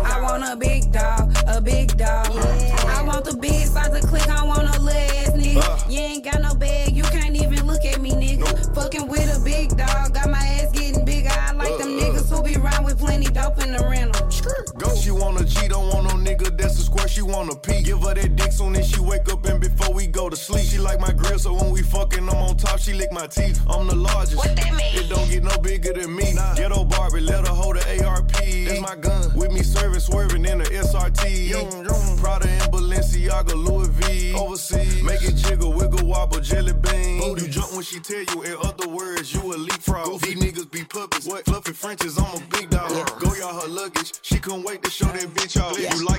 I 0.04 0.20
want 0.20 0.44
a 0.44 0.56
big 0.56 0.90
dog, 0.92 1.34
a 1.46 1.60
big 1.60 1.96
dog. 1.96 2.26
I 2.96 3.02
want 3.06 3.24
the 3.24 3.36
big 3.36 3.66
size 3.66 3.94
of 3.94 4.08
click, 4.10 4.28
I 4.28 4.44
want 4.44 4.64
a 4.64 4.78
ass 4.90 5.30
nigga. 5.30 5.62
Uh. 5.62 5.90
You 5.90 6.00
ain't 6.00 6.24
got 6.24 6.40
no 6.42 6.54
bag, 6.54 6.96
you 6.96 7.04
can't 7.04 7.36
even 7.36 7.66
look 7.66 7.84
at 7.84 8.00
me, 8.00 8.10
nigga. 8.10 8.74
Fucking 8.74 9.08
with 9.08 9.36
a 9.36 9.40
big 9.44 9.76
dog, 9.76 10.14
got 10.14 10.30
my 10.30 10.38
ass 10.38 10.72
getting 10.72 11.04
bigger. 11.04 11.30
I 11.30 11.52
like 11.52 11.78
them 11.78 11.96
uh. 11.96 12.02
niggas 12.02 12.28
who 12.28 12.42
be 12.42 12.56
round 12.56 12.84
with 12.84 12.98
plenty 12.98 13.26
dope 13.26 13.62
in 13.62 13.72
the 13.72 13.84
rental. 13.88 14.26
Go. 14.78 14.94
She 14.94 15.10
want 15.10 15.40
a 15.40 15.44
G, 15.44 15.68
She 17.18 17.22
want 17.22 17.52
a 17.52 17.56
P. 17.56 17.82
Give 17.82 18.00
her 18.02 18.14
that 18.14 18.36
dick 18.36 18.52
soon 18.52 18.76
as 18.76 18.88
she 18.88 19.00
wake 19.00 19.28
up 19.32 19.44
and 19.44 19.60
before 19.60 19.92
we 19.92 20.06
go 20.06 20.30
to 20.30 20.36
sleep. 20.36 20.64
She 20.64 20.78
like 20.78 21.00
my 21.00 21.10
grill, 21.10 21.36
so 21.36 21.52
when 21.52 21.72
we 21.72 21.82
fucking, 21.82 22.28
I'm 22.28 22.36
on 22.36 22.56
top. 22.56 22.78
She 22.78 22.92
lick 22.92 23.10
my 23.10 23.26
teeth. 23.26 23.60
I'm 23.68 23.88
the 23.88 23.96
largest. 23.96 24.36
What 24.36 24.54
that 24.54 24.72
mean? 24.72 24.94
It 24.94 25.08
don't 25.08 25.28
get 25.28 25.42
no 25.42 25.58
bigger 25.58 25.94
than 25.94 26.14
me. 26.14 26.32
Ghetto 26.54 26.84
Barbie, 26.84 27.18
let 27.18 27.44
her 27.44 27.52
hold 27.52 27.74
the 27.74 28.06
ARP. 28.06 28.30
That's 28.30 28.80
my 28.80 28.94
gun. 28.94 29.36
With 29.36 29.50
me 29.50 29.64
serving, 29.64 29.98
swerving 29.98 30.44
in 30.44 30.58
the 30.58 30.64
SRT. 30.66 32.20
Prada 32.20 32.48
and 32.48 32.72
Balenciaga, 32.72 33.54
Louis 33.54 33.88
V. 33.88 34.34
Overseas, 34.34 35.02
make 35.02 35.20
it 35.24 35.34
jiggle, 35.34 35.72
wiggle, 35.72 36.06
wobble, 36.06 36.38
jelly 36.38 36.72
bean. 36.72 37.36
You 37.36 37.48
jump 37.48 37.72
when 37.72 37.82
she 37.82 37.98
tell 37.98 38.22
you. 38.22 38.42
In 38.44 38.56
other 38.62 38.88
words, 38.88 39.34
you 39.34 39.40
a 39.40 39.56
leapfrog. 39.56 40.20
These 40.20 40.36
niggas 40.36 40.70
be 40.70 40.84
puppets. 40.84 41.26
What? 41.26 41.44
Fluffy 41.46 41.72
Frenches, 41.72 42.16
I'm 42.16 42.36
a 42.36 42.46
big 42.46 42.70
dog. 42.70 42.90
Go 43.18 43.34
y'all 43.34 43.60
her 43.60 43.66
luggage. 43.66 44.12
She 44.22 44.38
couldn't 44.38 44.62
wait 44.62 44.84
to 44.84 44.90
show 44.90 45.06
that 45.06 45.26
bitch 45.34 45.60
off. 45.60 45.76
If 45.76 45.92
you 45.94 46.06
like 46.06 46.17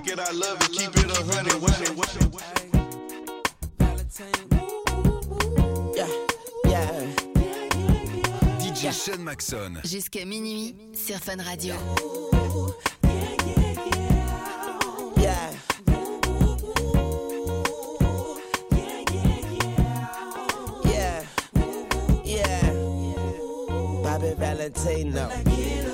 DJ 8.90 8.94
Sean 8.94 9.22
Maxon. 9.24 9.74
Jusqu'à 9.84 10.26
minuit 10.26 10.76
sur 10.96 11.18
Fun 11.18 11.38
Radio. 11.44 11.76
Yeah. 15.18 15.52
Yeah. 20.86 21.24
Yeah. 22.24 22.74
Bobby 24.02 24.34
Valentino. 24.38 25.89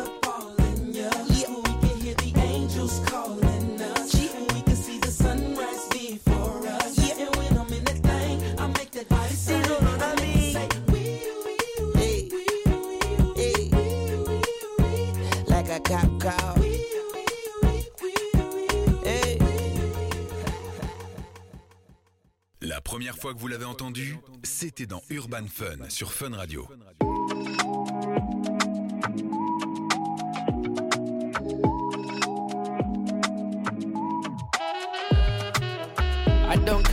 Première 22.96 23.18
fois 23.18 23.34
que 23.34 23.40
vous 23.40 23.50
l'avez 23.50 23.66
entendu, 23.66 24.16
c'était 24.44 24.86
dans 24.86 25.02
Urban 25.10 25.48
Fun 25.54 25.90
sur 25.90 26.14
Fun 26.14 26.34
Radio. 26.34 26.66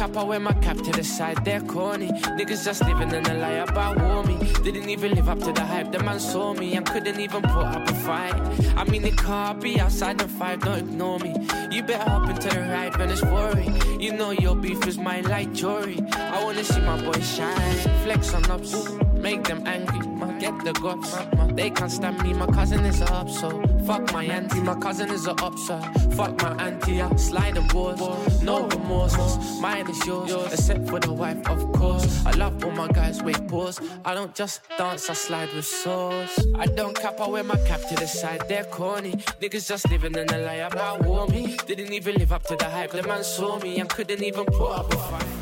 Cap, 0.02 0.16
I 0.16 0.24
wear 0.24 0.40
my 0.40 0.52
cap 0.54 0.78
to 0.78 0.90
the 0.90 1.04
side, 1.04 1.44
they're 1.44 1.60
corny. 1.60 2.08
Niggas 2.38 2.64
just 2.64 2.82
living 2.84 3.12
in 3.12 3.24
a 3.24 3.34
lie 3.34 3.62
about 3.68 4.26
me. 4.26 4.36
Didn't 4.64 4.88
even 4.88 5.14
live 5.14 5.28
up 5.28 5.38
to 5.40 5.52
the 5.52 5.64
hype, 5.64 5.92
the 5.92 6.00
man 6.02 6.18
saw 6.18 6.52
me 6.54 6.74
and 6.74 6.84
couldn't 6.84 7.20
even 7.20 7.42
put 7.42 7.66
up 7.76 7.88
a 7.88 7.94
fight. 8.06 8.34
I 8.76 8.82
mean, 8.90 9.04
it 9.04 9.16
can't 9.16 9.60
be 9.60 9.78
outside 9.78 10.18
the 10.18 10.26
five, 10.26 10.60
don't 10.60 10.78
ignore 10.78 11.20
me. 11.20 11.32
You 11.70 11.84
better 11.84 12.10
hop 12.10 12.28
into 12.28 12.48
the 12.48 12.62
ride 12.62 12.96
when 12.96 13.10
it's 13.10 13.22
worry. 13.22 13.68
You 14.00 14.12
know 14.12 14.32
your 14.32 14.56
beef 14.56 14.84
is 14.88 14.98
my 14.98 15.20
light 15.20 15.52
jewelry. 15.52 16.00
I 16.14 16.42
wanna 16.42 16.64
see 16.64 16.80
my 16.80 17.00
boy 17.00 17.20
shine, 17.20 17.78
flex 18.02 18.34
on 18.34 18.50
ups, 18.50 18.74
make 19.14 19.44
them 19.44 19.62
angry. 19.66 20.11
Get 20.42 20.64
the 20.64 20.72
guts, 20.72 21.14
they 21.54 21.70
can't 21.70 21.92
stand 21.92 22.20
me. 22.24 22.34
My 22.34 22.46
cousin 22.46 22.84
is 22.84 23.00
up, 23.00 23.30
so 23.30 23.62
fuck 23.86 24.12
my 24.12 24.24
auntie. 24.24 24.60
My 24.60 24.74
cousin 24.74 25.08
is 25.12 25.28
a 25.28 25.34
up, 25.34 25.56
so 25.56 25.78
fuck 26.16 26.42
my 26.42 26.64
auntie. 26.64 27.00
I 27.00 27.14
slide 27.14 27.54
the 27.54 27.60
boards, 27.60 28.42
no 28.42 28.66
remorse. 28.66 29.16
Mine 29.60 29.88
is 29.88 30.04
yours, 30.04 30.32
except 30.52 30.88
for 30.88 30.98
the 30.98 31.12
wife, 31.12 31.48
of 31.48 31.72
course. 31.74 32.26
I 32.26 32.32
love 32.32 32.64
all 32.64 32.72
my 32.72 32.88
guys, 32.88 33.22
wait, 33.22 33.46
pause. 33.46 33.80
I 34.04 34.14
don't 34.14 34.34
just 34.34 34.62
dance, 34.76 35.08
I 35.08 35.12
slide 35.12 35.54
with 35.54 35.64
sauce. 35.64 36.44
I 36.56 36.66
don't 36.66 36.96
cap, 36.96 37.20
I 37.20 37.28
wear 37.28 37.44
my 37.44 37.58
cap 37.68 37.82
to 37.90 37.94
the 37.94 38.08
side, 38.08 38.42
they're 38.48 38.64
corny. 38.64 39.12
Niggas 39.40 39.68
just 39.68 39.88
living 39.90 40.16
in 40.16 40.28
a 40.28 40.38
lie 40.38 40.66
about 40.66 41.04
war 41.04 41.28
me. 41.28 41.56
Didn't 41.68 41.92
even 41.92 42.16
live 42.16 42.32
up 42.32 42.42
to 42.48 42.56
the 42.56 42.64
hype, 42.64 42.90
the 42.90 43.04
man 43.04 43.22
saw 43.22 43.60
me 43.60 43.78
and 43.78 43.88
couldn't 43.88 44.24
even 44.24 44.46
put 44.46 44.72
up 44.72 44.92
a 44.92 44.96
fight. 44.96 45.41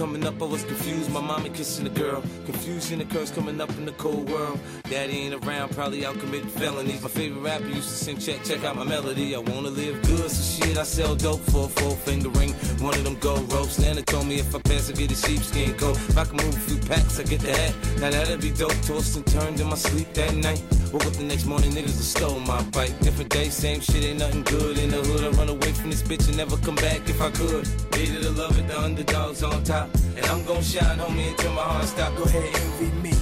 Coming 0.00 0.26
up, 0.26 0.40
I 0.40 0.46
was 0.46 0.64
confused. 0.64 1.12
My 1.12 1.20
mommy 1.20 1.50
kissing 1.50 1.86
a 1.86 1.90
girl. 1.90 2.22
Confusion 2.46 3.02
occurs 3.02 3.30
coming 3.30 3.60
up 3.60 3.68
in 3.76 3.84
the 3.84 3.92
cold 3.92 4.30
world. 4.30 4.58
Daddy 4.84 5.12
ain't 5.12 5.44
around, 5.44 5.72
probably 5.72 6.06
out 6.06 6.18
committing 6.18 6.48
felonies. 6.48 7.02
My 7.02 7.10
favorite 7.10 7.42
rapper 7.42 7.66
used 7.66 7.90
to 7.90 7.94
sing, 7.94 8.16
check, 8.16 8.42
check 8.42 8.64
out 8.64 8.76
my 8.76 8.84
melody. 8.84 9.34
I 9.34 9.40
wanna 9.40 9.68
live 9.68 10.00
good, 10.00 10.30
so 10.30 10.64
shit, 10.64 10.78
I 10.78 10.84
sell 10.84 11.14
dope 11.14 11.40
for 11.40 11.66
a 11.66 11.68
four 11.68 11.94
finger 11.96 12.30
ring. 12.30 12.54
One 12.80 12.94
of 12.94 13.04
them 13.04 13.16
gold 13.16 13.52
ropes. 13.52 13.78
Nana 13.78 14.00
told 14.00 14.26
me 14.26 14.36
if 14.36 14.54
I 14.54 14.60
pass, 14.60 14.88
I 14.88 14.94
get 14.94 15.12
a 15.12 15.14
sheepskin 15.14 15.74
coat. 15.74 15.96
If 16.08 16.16
I 16.16 16.24
can 16.24 16.38
move 16.38 16.56
a 16.56 16.60
few 16.60 16.78
packs, 16.88 17.20
I 17.20 17.24
get 17.24 17.40
the 17.42 17.52
hat. 17.52 17.74
Now 18.00 18.08
that'd 18.08 18.40
be 18.40 18.52
dope. 18.52 18.80
Tossed 18.86 19.16
and 19.16 19.26
turned 19.26 19.60
in 19.60 19.66
my 19.66 19.76
sleep 19.76 20.14
that 20.14 20.34
night. 20.34 20.62
Woke 20.94 21.04
up 21.04 21.12
the 21.12 21.24
next 21.24 21.44
morning, 21.44 21.72
niggas 21.72 22.00
have 22.00 22.10
stole 22.16 22.40
my 22.40 22.62
bike. 22.72 22.98
Different 23.00 23.28
day, 23.28 23.50
same 23.50 23.80
shit, 23.80 24.02
ain't 24.02 24.20
nothing 24.20 24.44
good. 24.44 24.78
In 24.78 24.92
the 24.92 25.02
hood, 25.02 25.24
I 25.24 25.36
run 25.36 25.50
away 25.50 25.72
from 25.72 25.90
this 25.90 26.02
bitch 26.02 26.26
and 26.26 26.38
never 26.38 26.56
come 26.56 26.76
back 26.76 27.06
if 27.06 27.20
I 27.20 27.30
could. 27.32 27.68
Hated 28.00 28.22
to 28.22 28.30
love 28.30 28.58
it, 28.58 28.66
the 28.66 28.80
underdogs 28.80 29.42
on 29.42 29.62
top. 29.62 29.90
And 30.16 30.24
I'm 30.24 30.42
gon' 30.46 30.62
shine, 30.62 30.96
homie, 30.96 31.32
until 31.32 31.52
my 31.52 31.60
heart 31.60 31.84
stop. 31.84 32.16
Go 32.16 32.22
ahead, 32.24 32.48
envy 32.56 32.90
me. 33.02 33.12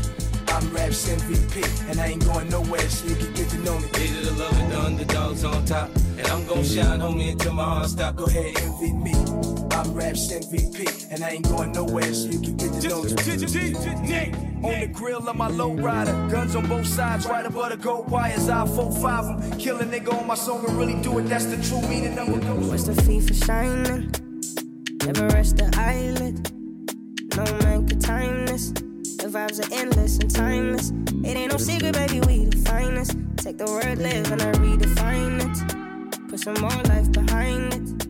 I'm 0.46 0.72
Raps 0.72 1.08
MVP, 1.08 1.90
and 1.90 1.98
I 1.98 2.06
ain't 2.06 2.24
going 2.24 2.48
nowhere, 2.48 2.88
so 2.88 3.08
you 3.08 3.16
can 3.16 3.34
get 3.34 3.48
to 3.48 3.58
know 3.58 3.76
me. 3.76 3.88
Hated 3.88 4.26
to 4.26 4.34
love 4.34 4.56
it, 4.56 4.70
the 4.70 4.78
underdogs 4.80 5.42
on 5.42 5.64
top. 5.64 5.90
And 6.16 6.24
I'm 6.28 6.46
gon' 6.46 6.62
shine, 6.62 7.00
homie, 7.00 7.32
until 7.32 7.54
my 7.54 7.64
heart 7.64 7.88
stop. 7.88 8.14
Go 8.14 8.26
ahead, 8.26 8.56
envy 8.62 8.92
me. 8.92 9.14
I'm 9.72 9.92
Raps 9.94 10.30
MVP, 10.30 11.12
and 11.12 11.24
I 11.24 11.30
ain't 11.30 11.48
going 11.48 11.72
nowhere, 11.72 12.14
so 12.14 12.28
you 12.28 12.38
can 12.38 12.56
get 12.56 12.72
to 12.80 12.88
know 12.88 13.02
me. 13.02 13.10
On 14.62 14.80
the 14.80 14.90
grill 14.92 15.28
of 15.28 15.34
my 15.34 15.48
low 15.48 15.72
rider, 15.72 16.12
guns 16.30 16.54
on 16.54 16.68
both 16.68 16.86
sides, 16.86 17.26
right 17.26 17.44
above 17.44 17.70
the 17.70 17.78
gold 17.78 18.08
wires. 18.08 18.48
I 18.48 18.64
4-5 18.64 19.50
them, 19.50 19.58
kill 19.58 19.80
a 19.80 19.84
nigga 19.84 20.14
on 20.14 20.28
my 20.28 20.36
song 20.36 20.64
and 20.68 20.78
really 20.78 21.02
do 21.02 21.18
it. 21.18 21.24
That's 21.24 21.46
the 21.46 21.56
true 21.64 21.82
meaning 21.88 22.16
of 22.16 22.28
a 22.28 22.38
ghost. 22.38 22.70
What's 22.70 22.84
the 22.84 22.94
fee 23.02 23.20
for 23.20 23.34
shining? 23.34 24.27
Never 25.08 25.26
rest 25.28 25.56
the 25.56 25.72
eyelid. 25.78 26.52
No 27.34 27.44
man 27.64 27.88
can 27.88 27.98
time 27.98 28.44
this. 28.44 28.72
The 29.16 29.30
vibes 29.32 29.58
are 29.58 29.74
endless 29.74 30.18
and 30.18 30.30
timeless. 30.30 30.90
It 31.24 31.34
ain't 31.34 31.50
no 31.50 31.56
secret, 31.56 31.94
baby, 31.94 32.20
we 32.26 32.44
the 32.44 32.58
finest. 32.68 33.16
Take 33.38 33.56
the 33.56 33.64
word 33.64 33.96
live 33.96 34.30
and 34.30 34.42
I 34.42 34.52
redefine 34.60 35.40
it. 35.40 36.28
Put 36.28 36.40
some 36.40 36.60
more 36.60 36.82
life 36.92 37.10
behind 37.10 37.72
it. 37.72 38.06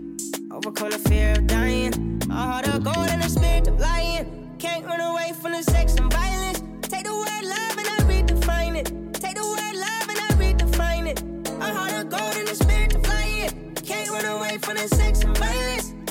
Overcome 0.51 0.91
the 0.91 0.99
fear 0.99 1.35
of 1.39 1.47
dying. 1.47 2.21
A 2.31 2.35
heart 2.35 2.67
of 2.67 2.83
gold 2.83 3.09
and 3.09 3.23
a 3.23 3.29
spirit 3.29 3.69
of 3.69 3.79
lion. 3.79 4.57
Can't 4.59 4.85
run 4.85 5.01
away 5.01 5.35
from 5.41 5.53
the 5.53 5.63
sex 5.63 5.95
and 5.95 6.13
violence. 6.13 6.65
Take 6.83 7.05
the 7.05 7.15
word 7.15 7.45
love 7.45 7.79
and 7.79 7.87
I 7.95 7.99
redefine 8.11 8.75
it. 8.75 8.89
Take 9.15 9.37
the 9.37 9.47
word 9.47 9.77
love 9.87 10.07
and 10.11 10.19
I 10.19 10.31
redefine 10.35 11.07
it. 11.07 11.23
A 11.63 11.73
heart 11.73 11.93
of 11.93 12.11
gold 12.11 12.35
and 12.35 12.49
a 12.49 12.57
spirit 12.57 12.97
of 12.97 13.07
lion. 13.07 13.75
Can't 13.87 14.11
run 14.11 14.25
away 14.25 14.59
from 14.59 14.75
the 14.75 14.89
sex 14.89 15.23
and 15.23 15.39
violence. 15.39 15.78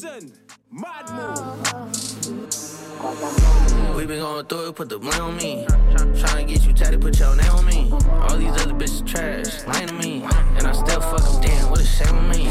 Mad 0.00 1.10
Move. 1.10 1.58
We 3.96 4.06
been 4.06 4.20
going 4.20 4.46
through 4.46 4.68
it, 4.68 4.76
put 4.76 4.88
the 4.88 4.98
blame 4.98 5.20
on 5.20 5.36
me. 5.36 5.66
Tryna 5.66 6.46
get 6.46 6.64
you 6.64 6.72
tatted, 6.72 7.00
put 7.00 7.18
your 7.18 7.34
name 7.34 7.50
on 7.50 7.66
me. 7.66 7.90
All 7.90 8.36
these 8.36 8.52
other 8.62 8.74
bitches 8.74 9.04
trash, 9.04 9.66
lying 9.66 9.88
to 9.88 9.94
me. 9.94 10.22
And 10.56 10.68
I 10.68 10.72
still 10.72 11.00
fuck 11.00 11.20
them, 11.22 11.40
damn, 11.42 11.70
what 11.70 11.80
a 11.80 11.84
shame 11.84 12.14
on 12.14 12.28
me. 12.28 12.48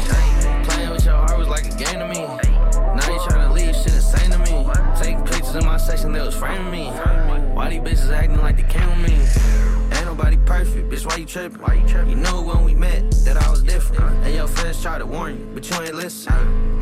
Playing 0.64 0.90
with 0.90 1.06
your 1.06 1.14
heart 1.14 1.38
was 1.38 1.48
like 1.48 1.64
a 1.64 1.76
game 1.76 2.00
to 2.00 2.08
me. 2.08 2.20
Now 2.20 3.08
you 3.08 3.18
tryna 3.20 3.52
leave, 3.54 3.74
shit 3.74 3.94
insane 3.94 4.30
to 4.30 4.38
me. 4.40 4.66
Taking 5.00 5.24
pictures 5.24 5.54
in 5.54 5.64
my 5.64 5.78
section, 5.78 6.12
they 6.12 6.20
was 6.20 6.34
framing 6.34 6.70
me. 6.70 6.90
Why 7.54 7.70
these 7.70 7.80
bitches 7.80 8.10
acting 8.12 8.36
like 8.36 8.56
they 8.56 8.64
came 8.64 8.88
with 8.90 9.07
me? 9.07 9.07
Why 11.08 11.16
you 11.16 11.24
tripping? 11.24 11.62
Why 11.62 11.74
you 11.74 11.88
tripping? 11.88 12.10
You 12.10 12.16
knew 12.16 12.42
when 12.42 12.64
we 12.64 12.74
met 12.74 13.10
that 13.24 13.36
I 13.36 13.50
was 13.50 13.62
different. 13.62 14.14
And 14.24 14.34
your 14.34 14.46
friends 14.46 14.82
tried 14.82 14.98
to 14.98 15.06
warn 15.06 15.38
you, 15.38 15.48
but 15.54 15.68
you 15.68 15.76
ain't 15.80 15.94
listen. 15.94 16.34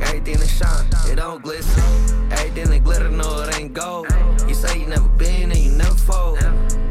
Everything 0.03 0.39
that 0.39 0.49
shine, 0.49 0.87
it 1.11 1.17
don't 1.17 1.43
glisten. 1.43 1.85
Everything 2.33 2.71
that 2.71 2.83
glitter, 2.83 3.09
no, 3.09 3.43
it 3.43 3.57
ain't 3.59 3.73
gold. 3.73 4.09
You 4.49 4.55
say 4.55 4.81
you 4.81 4.87
never 4.87 5.09
been 5.11 5.53
and 5.53 5.61
you 5.61 5.71
never 5.73 5.95
fold. 5.95 6.39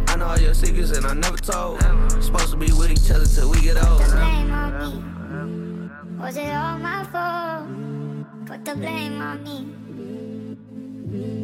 I 0.07 0.15
know 0.15 0.27
all 0.27 0.39
your 0.39 0.53
secrets 0.53 0.91
and 0.91 1.05
I 1.05 1.13
never 1.13 1.37
told. 1.37 1.81
Supposed 2.23 2.51
to 2.51 2.57
be 2.57 2.71
with 2.71 2.91
each 2.91 3.11
other 3.11 3.25
till 3.25 3.49
we 3.49 3.59
get 3.61 3.75
old. 3.83 4.01
Put 4.01 4.09
the 4.09 4.15
blame 4.15 4.51
on 4.51 4.77
me. 4.79 5.01
Was 6.17 6.37
it 6.37 6.55
all 6.55 6.79
my 6.79 7.03
fault? 7.11 7.67
Put 8.45 8.63
the 8.63 8.75
blame 8.75 9.21
on 9.21 9.43
me. 9.43 9.67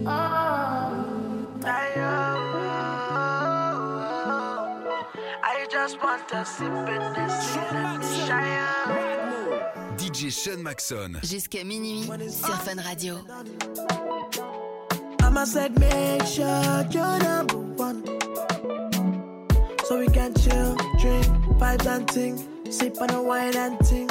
Oh. 0.08 2.41
Just 5.82 6.04
want 6.04 6.30
to 6.30 6.46
sip 6.46 6.68
in 6.68 7.14
this 7.16 7.58
DJ 9.98 10.30
Sean 10.32 10.62
Maxon. 10.62 11.20
Jusqu'à 11.24 11.64
minuit 11.64 12.08
sur 12.30 12.54
Fun 12.62 12.80
Radio. 12.84 13.16
Mama 15.22 15.44
said 15.48 15.80
make 15.80 16.24
sure 16.28 16.86
you're 16.92 17.20
number 17.24 17.58
one. 17.78 18.04
So 19.86 19.98
we 19.98 20.06
can 20.06 20.36
chill, 20.36 20.76
drink, 21.00 21.26
vibes 21.58 21.88
and 21.88 22.08
ting. 22.08 22.38
Sip 22.70 23.02
on 23.02 23.10
a 23.10 23.24
wine 23.24 23.56
and 23.56 23.80
ting. 23.84 24.10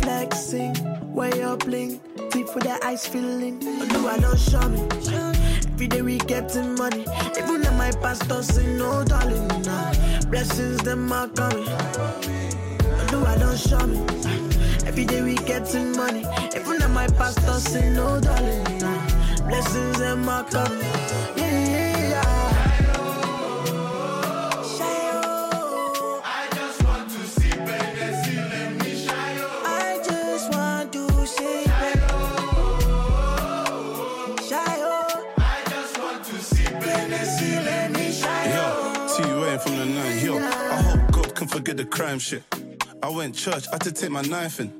Flexing, 0.00 0.74
way 1.14 1.40
up 1.44 1.64
bling. 1.64 2.00
Deep 2.32 2.52
with 2.52 2.64
the 2.64 2.80
ice 2.82 3.06
filling. 3.06 3.60
Do 3.60 4.08
I 4.08 4.18
don't 4.18 4.36
show 4.36 4.68
me 4.68 5.33
Every 5.74 5.88
day 5.88 6.02
we 6.02 6.18
getting 6.18 6.76
money 6.76 7.04
Even 7.36 7.62
if 7.62 7.72
my 7.74 7.90
pastor 8.00 8.44
say 8.44 8.64
no 8.76 9.02
darling 9.02 9.48
nah. 9.62 9.92
Blessings 10.30 10.80
them 10.82 11.12
are 11.12 11.26
coming 11.26 11.64
do 13.10 13.26
I 13.26 13.36
don't 13.38 13.58
show 13.58 13.84
me 13.84 13.98
Every 14.86 15.04
day 15.04 15.22
we 15.22 15.34
getting 15.34 15.90
money 15.96 16.24
Even 16.54 16.80
if 16.80 16.90
my 16.90 17.08
pastor 17.08 17.58
say 17.58 17.90
no 17.90 18.20
darling 18.20 18.62
nah. 18.78 19.48
Blessings 19.48 19.98
them 19.98 20.28
are 20.28 20.44
coming 20.44 20.78
yeah, 21.36 21.68
yeah. 21.68 21.83
Forget 41.54 41.76
the 41.76 41.84
crime 41.84 42.18
shit. 42.18 42.42
I 43.00 43.08
went 43.08 43.36
church, 43.36 43.68
I 43.68 43.74
had 43.74 43.82
to 43.82 43.92
take 43.92 44.10
my 44.10 44.22
knife 44.22 44.58
in. 44.58 44.76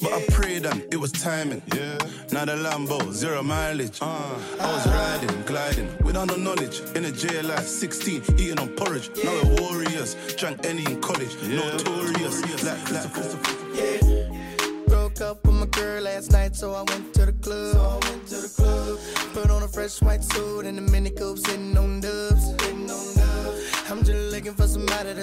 But 0.00 0.12
I 0.14 0.24
prayed 0.30 0.64
and 0.64 0.82
it 0.90 0.96
was 0.96 1.12
timing. 1.12 1.60
Yeah. 1.74 1.98
Now 2.32 2.46
the 2.46 2.56
Lambo, 2.56 3.12
zero 3.12 3.42
mileage. 3.42 3.98
Uh, 4.00 4.06
I 4.58 4.72
was 4.72 4.86
riding, 4.86 5.42
gliding, 5.42 5.88
without 6.02 6.28
no 6.28 6.36
knowledge. 6.36 6.80
In 6.94 7.04
a 7.04 7.12
jail 7.12 7.44
life, 7.44 7.66
16, 7.66 8.22
eating 8.38 8.58
on 8.58 8.68
porridge. 8.76 9.10
Now 9.22 9.32
we're 9.42 9.60
warriors, 9.60 10.16
drank 10.36 10.64
any 10.64 10.84
in 10.86 11.02
college. 11.02 11.34
Notorious, 11.42 12.64
like, 12.64 12.90
like, 12.90 14.86
Broke 14.86 15.20
up 15.20 15.44
with 15.44 15.54
my 15.54 15.66
girl 15.66 16.02
last 16.02 16.32
night, 16.32 16.56
so 16.56 16.72
I 16.72 16.82
went 16.90 17.12
to 17.12 17.26
the 17.26 17.32
club. 17.32 17.74
So 17.74 17.80
I 17.80 18.08
went 18.08 18.26
to 18.28 18.36
the 18.36 18.52
club. 18.56 18.98
Put 19.34 19.50
on 19.50 19.62
a 19.62 19.68
fresh 19.68 20.00
white 20.00 20.24
suit 20.24 20.64
and 20.64 20.78
a 20.78 20.82
mini 20.82 21.10
coupe, 21.10 21.40
sitting 21.40 21.76
on 21.76 21.95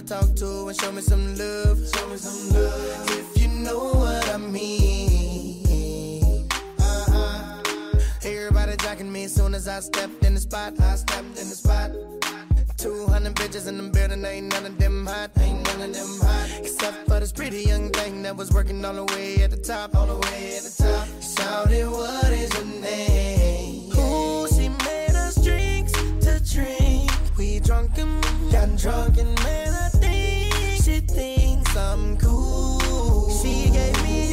talk 0.05 0.35
to 0.35 0.67
and 0.67 0.79
show 0.79 0.91
me 0.91 1.01
some 1.01 1.35
love. 1.37 1.79
Show 1.95 2.07
me 2.07 2.17
some 2.17 2.53
love. 2.53 3.09
If 3.11 3.41
you 3.41 3.47
know 3.47 3.93
what 3.93 4.29
I 4.29 4.37
mean. 4.37 6.47
Uh-huh. 6.79 7.61
Everybody 8.23 8.75
jacking 8.77 9.11
me 9.11 9.25
as 9.25 9.33
soon 9.33 9.53
as 9.53 9.67
I 9.67 9.79
stepped 9.79 10.23
in 10.25 10.33
the 10.33 10.39
spot. 10.39 10.79
I 10.79 10.95
stepped 10.95 11.39
in 11.39 11.49
the 11.49 11.55
spot. 11.55 11.91
200 12.77 13.33
bitches 13.35 13.67
in 13.67 13.77
the 13.77 13.83
building, 13.83 14.25
ain't 14.25 14.51
none 14.51 14.65
of 14.65 14.77
them 14.77 15.05
hot, 15.05 15.31
ain't 15.39 15.63
none 15.67 15.81
of 15.81 15.93
them 15.93 16.19
hot. 16.21 16.49
Except 16.59 17.07
for 17.07 17.19
this 17.21 17.31
pretty 17.31 17.61
young 17.61 17.89
thing 17.91 18.21
that 18.23 18.35
was 18.35 18.51
working 18.51 18.83
all 18.83 18.93
the 18.93 19.05
way 19.15 19.41
at 19.41 19.51
the 19.51 19.57
top, 19.57 19.95
all 19.95 20.07
the 20.07 20.15
way 20.15 20.57
at 20.57 20.63
the 20.63 20.83
top. 20.83 21.07
Shouted, 21.21 21.89
what 21.89 22.29
is 22.31 22.53
your 22.53 22.65
name? 22.81 23.91
Ooh, 23.97 24.47
she 24.49 24.67
made 24.67 25.15
us 25.15 25.41
drinks 25.41 25.93
to 25.93 26.41
drink. 26.53 27.09
We 27.37 27.59
drunk 27.59 27.95
got 28.51 28.75
drunk 28.77 29.17
and 29.17 29.39
she 29.39 29.72
thinks 31.13 31.75
I'm 31.75 32.17
cool. 32.17 33.29
She 33.29 33.69
gave 33.69 34.03
me 34.03 34.32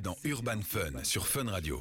Dans 0.00 0.16
Urban 0.24 0.60
Fun 0.66 1.04
sur 1.04 1.26
Fun 1.26 1.48
Radio. 1.48 1.80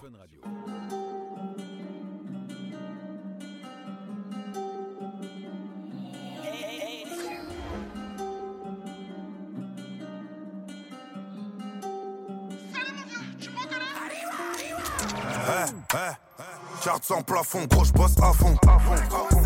Eh, 15.46 15.66
eh, 15.94 15.98
eh, 15.98 16.84
Charte 16.84 17.04
sans 17.04 17.22
plafond, 17.24 17.66
gros, 17.66 17.84
je 17.84 17.94
bosse 17.94 18.12
à 18.20 18.32
fond. 18.32 18.56
À 18.68 18.80
fond, 18.80 18.94
à 18.94 19.10
fond. 19.30 19.44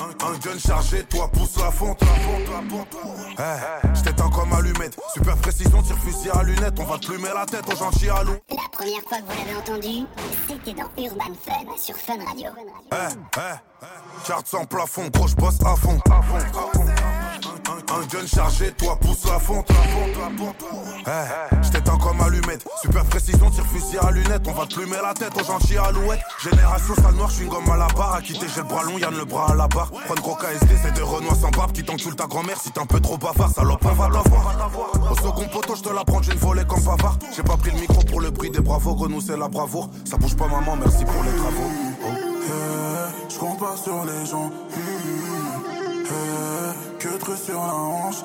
Un, 0.00 0.26
un, 0.26 0.32
un, 0.32 0.40
jeune 0.40 0.58
chargé, 0.58 1.04
toi 1.04 1.30
pousse 1.32 1.56
la 1.56 1.70
fonte. 1.70 2.00
La 2.02 2.06
fonte, 2.08 2.48
la 2.48 2.62
fonte. 2.68 3.38
Hey 3.38 3.87
comme 4.38 4.52
allumette. 4.52 4.96
Super 5.14 5.36
précision, 5.36 5.82
tire 5.82 5.98
fusil 5.98 6.30
à 6.30 6.42
lunettes. 6.42 6.78
On 6.78 6.84
va 6.84 6.98
te 6.98 7.06
plumer 7.06 7.28
la 7.34 7.44
tête 7.44 7.64
aux 7.72 7.76
gentils 7.76 8.08
à 8.08 8.22
loup. 8.22 8.36
La 8.50 8.68
première 8.70 9.00
fois 9.02 9.18
que 9.18 9.24
vous 9.24 9.38
l'avez 9.38 9.56
entendu, 9.56 10.06
c'était 10.48 10.74
dans 10.74 10.88
Urban 11.02 11.34
Fun 11.44 11.76
sur 11.76 11.96
Fun 11.96 12.18
Radio. 12.24 12.50
Eh, 12.92 12.96
eh, 13.36 14.26
Carte 14.26 14.46
sans 14.46 14.64
plafond, 14.64 15.08
gros, 15.08 15.28
bosse 15.36 15.60
à 15.64 15.74
fond. 15.76 15.98
Un, 16.10 16.97
un 17.90 18.06
gun 18.06 18.26
chargé, 18.26 18.72
toi 18.72 18.96
pousse 19.00 19.24
la 19.24 19.38
fonte. 19.38 19.68
Eh, 19.70 21.56
J't'éteins 21.62 21.98
comme 21.98 22.20
allumette. 22.20 22.66
Super 22.82 23.04
précision, 23.04 23.50
tire 23.50 23.64
fusil 23.66 23.98
à 23.98 24.10
lunettes. 24.10 24.42
On 24.46 24.52
va 24.52 24.66
te 24.66 24.74
plumer 24.74 24.96
la 25.02 25.14
tête 25.14 25.32
aux 25.40 25.44
gentils 25.44 25.78
alouettes. 25.78 26.20
Génération 26.42 26.94
sale 26.94 27.14
noire, 27.14 27.30
j'suis 27.30 27.44
une 27.44 27.50
gomme 27.50 27.70
à 27.70 27.76
la 27.76 27.86
barre. 27.88 28.14
À 28.14 28.22
quitter, 28.22 28.46
j'ai 28.54 28.60
le 28.60 28.66
bras 28.66 28.82
long, 28.84 28.98
Yann 28.98 29.16
le 29.16 29.24
bras 29.24 29.52
à 29.52 29.54
la 29.54 29.68
barre. 29.68 29.90
Prendre 29.90 30.22
gros 30.22 30.34
KSD, 30.36 30.74
c'est 30.82 30.92
des 30.94 31.02
renois 31.02 31.34
sans 31.34 31.50
pape 31.50 31.72
qui 31.72 31.82
t'enculent 31.84 32.16
ta 32.16 32.26
grand-mère. 32.26 32.60
Si 32.60 32.70
t'es 32.70 32.80
un 32.80 32.86
peu 32.86 33.00
trop 33.00 33.16
bavard, 33.16 33.50
salope, 33.50 33.80
on 33.84 33.92
va 33.92 34.08
t'avoir. 34.08 35.10
Au 35.10 35.14
second 35.14 35.48
poteau, 35.48 35.74
j'te 35.76 35.92
la 35.92 36.04
prends, 36.04 36.22
j'ai 36.22 36.32
une 36.32 36.38
volée 36.38 36.64
comme 36.66 36.82
bavard. 36.82 37.18
J'ai 37.34 37.42
pas 37.42 37.56
pris 37.56 37.70
le 37.70 37.80
micro 37.80 38.02
pour 38.02 38.20
le 38.20 38.30
prix 38.30 38.50
des 38.50 38.60
bravos. 38.60 38.94
Grenou, 38.94 39.20
c'est 39.20 39.36
la 39.36 39.48
bravoure. 39.48 39.88
Ça 40.04 40.16
bouge 40.16 40.36
pas, 40.36 40.46
maman, 40.46 40.76
merci 40.76 41.04
pour 41.04 41.22
les 41.24 41.32
travaux. 41.32 41.70
Oh. 42.04 42.08
Eh, 42.50 43.32
je 43.32 43.38
compte 43.38 43.58
pas 43.58 43.76
sur 43.76 44.04
les 44.04 44.26
gens. 44.26 44.50
Eh, 44.76 44.97
que 46.98 47.16
truc 47.18 47.36
sur 47.38 47.54
la 47.54 47.74
hanche. 47.74 48.24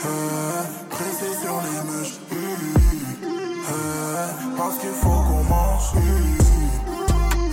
Eh, 0.00 0.88
pressé 0.88 1.26
sur 1.42 1.60
les 1.62 1.80
mèches. 1.90 2.18
Eh, 3.70 4.56
parce 4.56 4.78
qu'il 4.78 4.90
faut 4.90 5.08
qu'on 5.08 5.44
mange. 5.44 5.92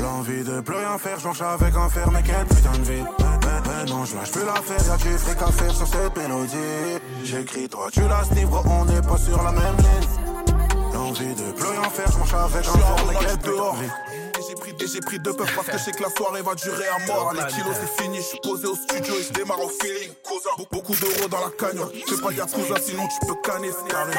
L'envie 0.02 0.44
de 0.44 0.62
plus 0.62 0.76
rien 0.76 0.98
faire, 0.98 1.20
j'mange 1.20 1.42
avec 1.42 1.76
un 1.76 1.90
fer, 1.90 2.10
mais 2.12 2.24
quelle 2.24 2.46
putain 2.46 2.72
de 2.72 2.84
vie. 2.84 3.04
Mais, 3.20 3.26
mais, 3.42 3.62
mais 3.68 3.92
non, 3.92 4.06
je 4.06 4.16
lâche 4.16 4.32
plus 4.32 4.46
l'affaire, 4.46 4.88
y'a 4.88 4.98
du 4.98 5.18
fric 5.18 5.42
à 5.42 5.52
faire 5.52 5.76
sur 5.76 5.88
cette 5.88 6.18
mélodie. 6.18 7.02
J'écris, 7.24 7.68
toi 7.68 7.90
tu 7.92 8.02
la 8.02 8.24
snivres, 8.24 8.64
on 8.66 8.86
n'est 8.86 9.02
pas 9.02 9.18
sur 9.18 9.42
la 9.44 9.52
même 9.52 9.78
ligne. 9.78 10.98
envie 10.98 11.36
de 11.36 11.52
plus 11.52 11.68
rien 11.68 11.90
faire, 11.90 12.12
je 12.12 12.18
marche 12.18 12.34
avec 12.34 12.68
un 12.68 12.78
verre, 12.78 13.06
la 13.08 13.20
gueule 13.20 13.38
dehors. 13.40 13.78
Et 13.84 14.25
j'ai 14.48 14.56
pris, 14.56 14.72
et 14.80 14.88
j'ai 14.88 15.00
pris 15.02 15.20
deux 15.20 15.34
peuples 15.34 15.52
parce 15.56 15.68
que 15.68 15.74
je 15.78 15.84
sais 15.84 15.92
que 15.92 16.04
la 16.04 16.10
soirée 16.10 16.42
va 16.42 16.56
durer 16.56 16.88
à 16.88 17.00
mort. 17.08 17.34
Les 17.34 17.46
kilos 17.54 17.76
c'est 17.80 18.02
fini, 18.04 18.18
je 18.18 18.22
suis 18.24 18.40
posé 18.42 18.68
au 18.68 18.76
studio 18.76 19.14
et 19.16 19.24
je 19.24 19.34
démarre 19.34 19.62
au 19.64 19.70
feeling. 19.70 20.12
Be- 20.12 20.68
Beaucoup 20.72 20.96
d'euros 20.96 21.28
dans 21.30 21.42
la 21.42 21.52
cagnotte. 21.52 21.94
Fais 22.08 22.22
pas 22.22 22.32
yakuza 22.32 22.76
sinon 22.82 23.08
tu 23.08 23.28
peux 23.28 23.36
canner 23.42 23.72
ce 23.72 23.84
carré. 23.90 24.14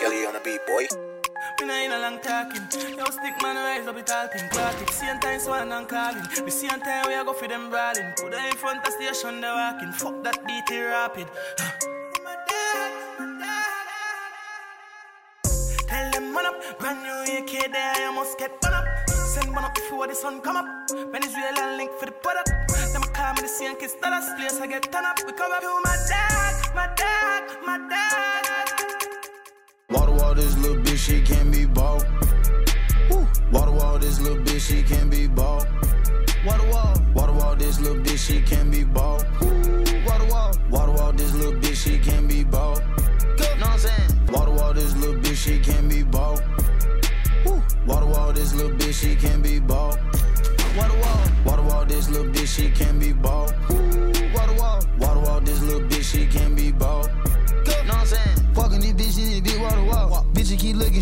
Kelly 0.00 0.26
on 0.26 0.32
the 0.32 0.42
beat, 0.44 0.60
boy. 0.66 0.86
Me 1.60 1.66
nah 1.66 1.74
in 1.84 1.90
a 1.92 1.98
long 1.98 2.18
talking. 2.20 2.62
Yo, 2.96 3.04
stick 3.10 3.34
man, 3.42 3.56
rise 3.56 3.88
up 3.88 3.96
it 3.98 4.10
all 4.10 4.28
thing. 4.28 4.48
Clock 4.50 4.80
it. 4.80 4.90
Same 4.90 5.18
time, 5.20 5.40
swan 5.40 5.72
and 5.72 5.88
calling. 5.88 6.22
Me 6.44 6.50
same 6.50 6.70
time, 6.80 7.04
we 7.08 7.14
a 7.14 7.24
go 7.24 7.32
for 7.32 7.48
them 7.48 7.68
brawling. 7.70 8.12
Put 8.16 8.32
her 8.32 8.48
in 8.48 8.56
front 8.56 8.86
of 8.86 8.92
station, 8.94 9.40
they 9.40 9.48
walking. 9.48 9.92
Fuck 9.92 10.22
that 10.22 10.38
DT 10.46 10.90
rapid. 10.90 11.26
Tell 15.88 16.10
them 16.12 16.32
man 16.32 16.46
up, 16.46 16.78
brand 16.78 17.02
new 17.02 17.07
AK 17.28 17.72
there, 17.72 18.12
must 18.12 18.38
get 18.38 18.52
one 18.62 18.72
up. 18.72 18.86
Send 19.10 19.54
one 19.54 19.62
up 19.62 19.74
before 19.74 20.06
the 20.06 20.14
sun 20.14 20.40
come 20.40 20.56
up. 20.56 20.66
Venezuela 21.12 21.76
link 21.76 21.90
for 22.00 22.06
the. 22.06 22.12
Them 22.92 23.02
call 23.12 23.34
me 23.34 23.42
the 23.42 23.48
same 23.48 23.76
kiss 23.76 23.94
that 24.00 24.14
us 24.14 24.28
place 24.38 24.58
I 24.62 24.66
get 24.66 24.90
turn 24.90 25.04
up. 25.04 25.18
We 25.26 25.32
come 25.32 25.52
up 25.52 25.60
to 25.60 25.80
my 25.84 25.96
dad, 26.08 26.74
my 26.74 26.88
dad, 26.96 27.44
my 27.66 27.78
dad. 27.86 28.68
Water 29.90 30.12
wall, 30.12 30.34
this 30.34 30.56
little 30.56 30.82
bitch, 30.82 30.96
she 30.96 31.20
can 31.20 31.50
be 31.50 31.66
bought. 31.66 32.06
Water 33.52 33.72
wall, 33.72 33.98
this 33.98 34.20
little 34.20 34.42
bitch, 34.42 34.60
she 34.60 34.82
can 34.82 35.10
be 35.10 35.26
bought. 35.26 35.66
Water 36.46 36.70
wall, 36.70 36.94
water 37.14 37.32
wall, 37.32 37.56
this 37.56 37.78
little 37.78 38.02
bitch, 38.02 38.26
she 38.26 38.40
can 38.40 38.70
be 38.70 38.84
bought. 38.84 39.24
Water 39.42 39.87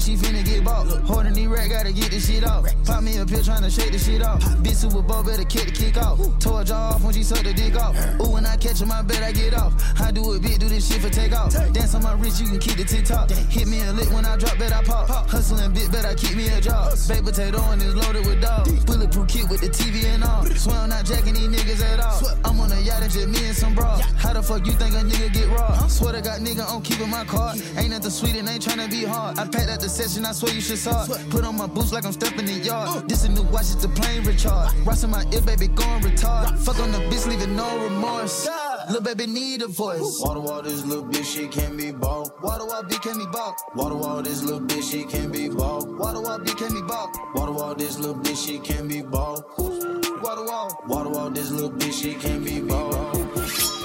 she 0.06 0.14
finna 0.14 0.44
get 0.44 0.62
bought. 0.62 0.86
Holding 1.02 1.34
these 1.34 1.48
rack, 1.48 1.68
gotta 1.68 1.92
get 1.92 2.12
this 2.12 2.30
shit 2.30 2.44
off. 2.44 2.64
Pop 2.84 3.02
me 3.02 3.16
a 3.18 3.26
pill, 3.26 3.40
tryna 3.40 3.74
shake 3.74 3.90
this 3.90 4.06
shit 4.06 4.22
off. 4.22 4.40
Bitch, 4.62 4.76
Super 4.76 5.02
Bowl, 5.02 5.24
better 5.24 5.44
kick 5.44 5.66
the 5.66 5.72
kick 5.72 5.96
off. 5.96 6.16
Tore 6.38 6.62
jaw 6.62 6.94
off 6.94 7.02
when 7.02 7.12
she 7.12 7.24
suck 7.24 7.42
the 7.42 7.52
dick 7.52 7.74
off. 7.74 7.96
Ooh, 8.20 8.30
when 8.30 8.46
I 8.46 8.56
catch 8.56 8.78
her, 8.78 8.86
my 8.86 9.02
bet 9.02 9.22
I 9.24 9.32
get 9.32 9.54
off. 9.54 9.74
I 10.00 10.12
do 10.12 10.32
it 10.34 10.42
big, 10.42 10.60
do 10.60 10.68
this 10.68 10.86
shit 10.86 11.02
for 11.02 11.10
take 11.10 11.34
off. 11.34 11.52
Dance 11.72 11.94
on 11.96 12.04
my 12.04 12.12
wrist, 12.14 12.40
you 12.40 12.46
can 12.46 12.60
keep 12.60 12.76
the 12.76 12.84
TikTok. 12.84 13.30
Hit 13.30 13.66
me 13.66 13.82
a 13.82 13.92
lick 13.92 14.08
when 14.12 14.24
I 14.24 14.36
drop, 14.36 14.56
bet 14.58 14.72
I 14.72 14.82
pop. 14.84 15.08
Hustling 15.28 15.72
bit, 15.74 15.90
bet 15.90 16.04
I 16.04 16.14
keep 16.14 16.36
me 16.36 16.46
a 16.48 16.60
job. 16.60 16.94
Baked 17.08 17.24
potato 17.24 17.60
and 17.72 17.82
it's 17.82 17.94
loaded 17.94 18.26
with 18.26 18.40
dogs. 18.40 18.84
Bulletproof 18.84 19.26
kit 19.26 19.48
with 19.50 19.60
the 19.60 19.68
TV 19.68 20.04
and 20.06 20.22
all. 20.22 20.44
Swear 20.44 20.76
I'm 20.76 20.88
not 20.88 21.04
jacking 21.04 21.34
these 21.34 21.48
niggas 21.48 21.82
at 21.82 21.98
all. 21.98 22.22
I'm 22.44 22.60
on 22.60 22.70
a 22.70 22.80
yacht 22.80 23.02
and 23.02 23.10
just 23.10 23.26
me 23.26 23.44
and 23.44 23.56
some 23.56 23.74
bras. 23.74 24.00
How 24.22 24.32
the 24.32 24.42
fuck 24.42 24.64
you 24.66 24.72
think 24.72 24.94
a 24.94 25.02
nigga 25.02 25.32
get 25.32 25.48
raw? 25.48 25.86
Swear 25.88 26.12
to 26.12 26.20
God, 26.20 26.40
nigga, 26.42 26.64
I'm 26.72 26.80
keeping 26.82 27.10
my 27.10 27.24
card. 27.24 27.58
Ain't 27.76 27.90
nothing 27.90 28.10
sweet 28.10 28.36
and 28.36 28.48
ain't 28.48 28.62
tryna 28.62 28.88
be 28.88 29.02
hard. 29.04 29.38
I 29.38 29.48
packed 29.48 29.70
out 29.70 29.80
the 29.80 29.95
session, 29.96 30.26
I 30.26 30.32
swear 30.32 30.52
you 30.52 30.60
should 30.60 30.78
saw 30.78 31.04
it. 31.04 31.30
Put 31.30 31.44
on 31.44 31.56
my 31.56 31.66
boots 31.66 31.92
like 31.92 32.04
I'm 32.04 32.12
stepping 32.12 32.46
in 32.48 32.62
yard. 32.62 33.08
This 33.08 33.24
a 33.24 33.30
new 33.30 33.42
watch, 33.44 33.72
it's 33.72 33.76
the 33.76 33.88
plane 33.88 34.22
recharge. 34.24 34.74
Rockin' 34.84 35.10
my 35.10 35.24
ear, 35.32 35.40
baby, 35.40 35.68
going 35.68 36.02
retard. 36.02 36.58
Fuck 36.58 36.78
on 36.80 36.92
the 36.92 36.98
bitch, 37.08 37.26
leaving 37.26 37.56
no 37.56 37.66
remorse. 37.84 38.46
Little 38.88 39.02
baby 39.02 39.26
need 39.26 39.62
a 39.62 39.68
voice. 39.68 40.20
Water 40.22 40.40
wall, 40.40 40.62
this 40.62 40.84
little 40.84 41.04
bitch, 41.04 41.24
she 41.24 41.48
can 41.48 41.76
be 41.76 41.92
bought. 41.92 42.42
Water 42.42 42.66
wall, 42.66 42.82
B 42.82 42.96
can 42.98 43.18
be 43.18 43.26
bought. 43.32 43.56
Water 43.74 43.96
wall, 43.96 44.22
this 44.22 44.42
little 44.42 44.60
bitch, 44.60 44.90
she 44.90 45.04
can 45.04 45.32
be 45.32 45.48
bought. 45.48 45.88
Water 45.88 46.20
wall, 46.20 46.38
B 46.38 46.52
can 46.54 46.72
be 46.74 46.82
bought. 46.82 47.10
Water 47.34 47.52
wall, 47.52 47.74
this 47.74 47.98
little 47.98 48.16
bitch, 48.16 48.46
she 48.46 48.58
can 48.58 48.86
be 48.86 49.00
bought. 49.00 49.42
Water 49.58 50.44
wall, 50.44 50.84
water 50.88 51.08
wall, 51.08 51.30
this 51.30 51.50
little 51.50 51.70
bitch, 51.70 52.02
she 52.02 52.14
can 52.14 52.44
be 52.44 52.60
bought. 52.60 53.75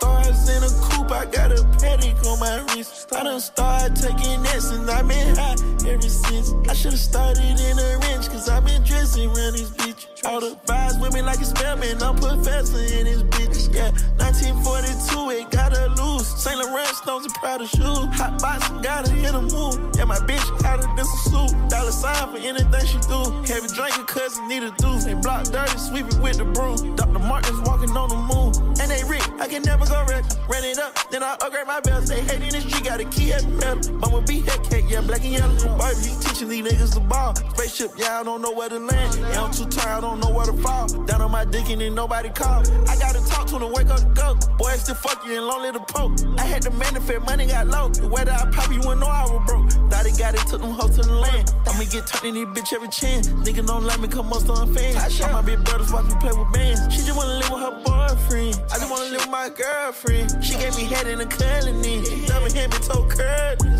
Stars 0.00 0.48
in 0.48 0.62
a 0.64 0.70
coupe, 0.88 1.12
I 1.12 1.26
got 1.26 1.52
a 1.52 1.62
paddock 1.78 2.24
on 2.24 2.40
my 2.40 2.64
wrist. 2.72 3.12
I 3.12 3.22
done 3.22 3.40
started 3.40 3.94
taking 3.94 4.42
lessons, 4.42 4.88
I've 4.88 5.06
been 5.06 5.36
high 5.36 5.56
ever 5.86 6.08
since. 6.08 6.54
I 6.68 6.72
should've 6.72 6.98
started 6.98 7.44
in 7.44 7.78
a 7.78 7.98
ranch, 7.98 8.28
cause 8.30 8.48
I've 8.48 8.64
been 8.64 8.82
dressing 8.82 9.28
around 9.28 9.52
this 9.52 9.70
bitch. 9.70 10.06
All 10.24 10.40
the 10.40 10.56
vibes 10.64 11.00
with 11.00 11.12
me 11.12 11.20
like 11.20 11.40
a 11.40 11.44
spellman, 11.44 12.02
I'm 12.02 12.16
professor 12.16 12.78
in 12.78 13.04
this 13.04 13.22
bitch. 13.24 13.74
Yeah, 13.74 13.90
1942, 14.16 15.30
it 15.36 15.50
gotta 15.50 15.88
lose. 16.00 16.26
St. 16.26 16.56
Laurent 16.56 16.88
stones 16.88 17.26
and 17.26 17.34
Prada 17.34 17.66
shoes. 17.66 18.08
Hot 18.16 18.40
box, 18.40 18.68
gotta 18.82 19.10
hit 19.10 19.34
a 19.34 19.42
move. 19.42 19.76
Yeah, 19.96 20.04
my 20.04 20.16
bitch 20.24 20.40
hotter 20.62 20.88
than 20.96 21.04
some 21.04 21.48
suit. 21.48 21.68
Dollar 21.68 21.92
sign 21.92 22.32
for 22.32 22.38
anything 22.38 22.86
she 22.86 22.98
do. 23.04 23.20
Heavy 23.44 23.68
drinking, 23.68 24.06
cousin 24.06 24.48
need 24.48 24.62
a 24.62 24.70
do. 24.78 24.98
They 25.00 25.14
block 25.14 25.44
dirty, 25.44 25.76
sweep 25.76 26.06
it 26.06 26.18
with 26.20 26.38
the 26.38 26.46
broom. 26.46 26.96
Dr. 26.96 27.18
Martens 27.18 27.60
walking 27.68 27.90
on 27.90 28.08
the 28.08 28.16
moon. 28.16 28.52
And 28.80 28.90
they 28.90 29.04
rich, 29.04 29.26
I 29.38 29.46
can 29.46 29.62
never 29.62 29.84
go 29.90 30.04
wreck. 30.08 30.24
Ran 30.48 30.64
it 30.64 30.78
up, 30.78 30.94
then 31.10 31.22
I 31.22 31.34
upgrade 31.34 31.66
my 31.66 31.80
belt. 31.80 32.06
They 32.06 32.20
hate 32.22 32.42
in 32.42 32.50
the 32.50 32.60
street, 32.60 32.84
got 32.84 33.00
a 33.00 33.04
key 33.04 33.32
at 33.32 33.42
the 33.42 33.48
metal. 33.48 33.92
Mama 33.98 34.22
be 34.22 34.40
head 34.40 34.62
cake, 34.64 34.86
yeah, 34.88 35.00
black 35.00 35.22
and 35.24 35.34
yellow. 35.34 35.76
Barbie 35.76 36.14
teaching 36.22 36.48
these 36.48 36.64
niggas 36.64 36.94
the 36.94 37.00
ball. 37.00 37.34
Spaceship, 37.34 37.90
yeah, 37.96 38.20
I 38.20 38.22
don't 38.22 38.40
know 38.40 38.52
where 38.52 38.68
to 38.68 38.78
land. 38.78 39.18
Yeah, 39.18 39.44
I'm 39.44 39.52
too 39.52 39.66
tired, 39.66 39.98
I 39.98 40.00
don't 40.00 40.20
know 40.20 40.30
where 40.30 40.46
to 40.46 40.52
fall. 40.54 40.86
Down 41.06 41.20
on 41.20 41.30
my 41.30 41.44
dick 41.44 41.68
and 41.70 41.80
then 41.80 41.94
nobody 41.94 42.30
call. 42.30 42.62
I 42.88 42.96
gotta 42.96 43.22
talk 43.26 43.46
to 43.48 43.58
them, 43.58 43.72
wake 43.72 43.90
up 43.90 44.00
the 44.00 44.10
go. 44.14 44.34
Boy, 44.56 44.70
I 44.70 44.76
still 44.76 44.94
fuck 44.94 45.24
you 45.26 45.36
and 45.36 45.46
lonely 45.46 45.72
to 45.72 45.80
poke. 45.80 46.12
I 46.38 46.44
had 46.44 46.62
to 46.62 46.70
manifest, 46.70 47.22
money 47.26 47.46
got 47.46 47.66
low. 47.66 47.88
The 47.88 48.08
way 48.08 48.24
that 48.24 48.46
I 48.46 48.50
pop, 48.50 48.70
you 48.70 48.78
wouldn't 48.78 49.00
know 49.00 49.06
I 49.06 49.24
was 49.24 49.42
broke. 49.46 49.70
Thought 49.90 50.06
he 50.06 50.12
got 50.16 50.34
it, 50.34 50.46
took 50.46 50.60
them 50.60 50.70
hoes 50.70 50.96
to 50.96 51.02
the 51.02 51.14
land. 51.14 51.52
I'ma 51.66 51.84
get 51.84 52.06
turned 52.06 52.36
in 52.36 52.52
this 52.52 52.62
bitch 52.62 52.72
every 52.72 52.88
chance. 52.88 53.28
Nigga 53.28 53.66
don't 53.66 53.84
like 53.84 54.00
me, 54.00 54.08
come 54.08 54.28
most 54.28 54.48
on 54.48 54.72
fans. 54.74 55.20
All 55.20 55.32
my 55.32 55.42
big 55.42 55.62
brothers 55.64 55.92
watch 55.92 56.06
me 56.06 56.14
play 56.20 56.32
with 56.32 56.52
bands. 56.52 56.80
She 56.92 57.02
just 57.02 57.16
wanna 57.16 57.38
live 57.38 57.50
with 57.50 57.60
her 57.60 57.74
boyfriend. 57.84 58.60
I 58.72 58.78
just 58.78 58.90
wanna 58.90 59.10
live 59.10 59.20
with 59.20 59.30
my 59.30 59.48
girlfriend. 59.80 60.44
She 60.44 60.54
gave 60.54 60.76
me 60.76 60.84
head 60.84 61.06
in 61.06 61.20
a 61.20 61.26
colony. 61.26 61.96
Never 62.28 62.50
hand 62.52 62.72
me 62.72 62.78
toe. 62.88 63.08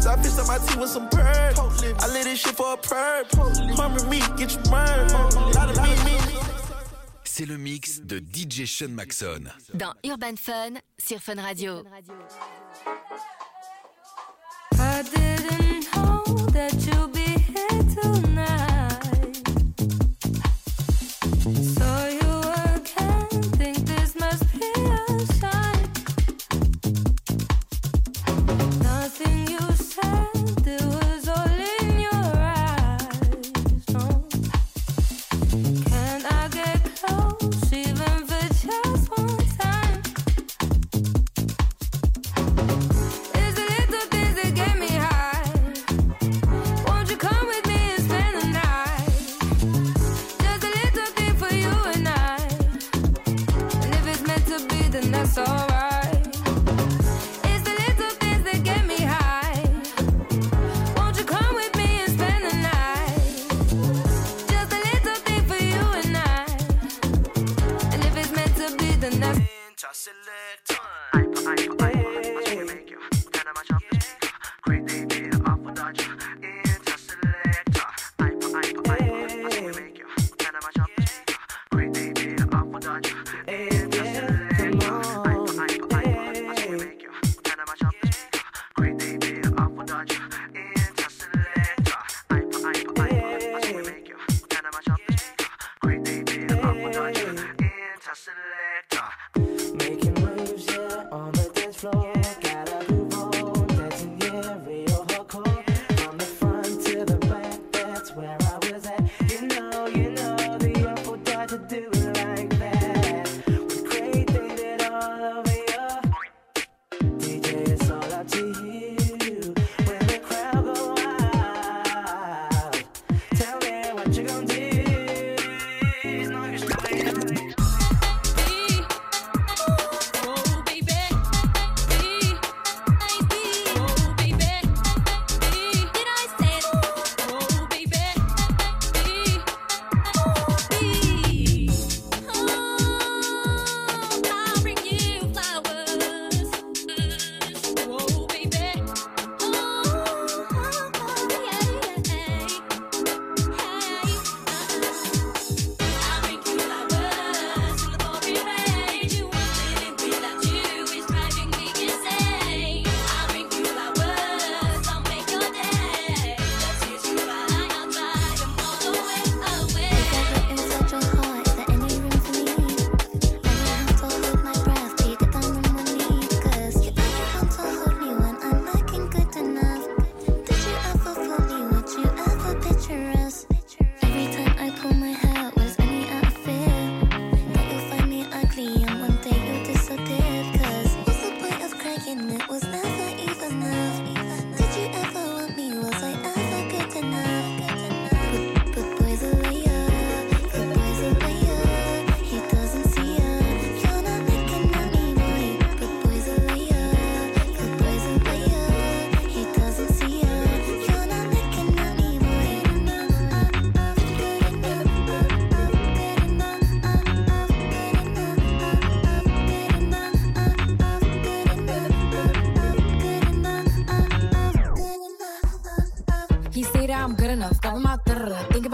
So 0.01 0.11
I 0.11 0.17
pissed 0.17 0.39
up 0.39 0.47
my 0.49 0.59
teeth 0.59 0.77
with 0.77 0.91
some 0.91 1.09
purr. 1.09 1.53
I 2.03 2.07
lit 2.13 2.25
this 2.25 2.41
shit 2.41 2.57
for 2.57 2.75
a 2.75 2.77
purr. 2.77 3.25
Harming 3.77 4.09
me, 4.09 4.21
get 4.37 4.53
you 4.55 4.63
murdered. 4.71 5.13
Lot 5.55 5.71
of 5.71 5.77
me, 5.83 5.93
me. 6.05 6.17
C'est 7.25 7.47
le 7.47 7.59
mix 7.59 8.01
de 8.01 8.19
DJ 8.19 8.67
Sean 8.67 8.91
Maxon. 8.91 9.45
Dans 9.75 9.95
Urban 10.05 10.37
Fun 10.37 10.81
sur 10.99 11.19
Fun 11.21 11.41
Radio. 11.41 11.85
I 14.73 15.03
didn't 15.03 15.87
know 15.95 16.23
that 16.53 16.75
you'd 16.87 17.00
Making 83.51 84.00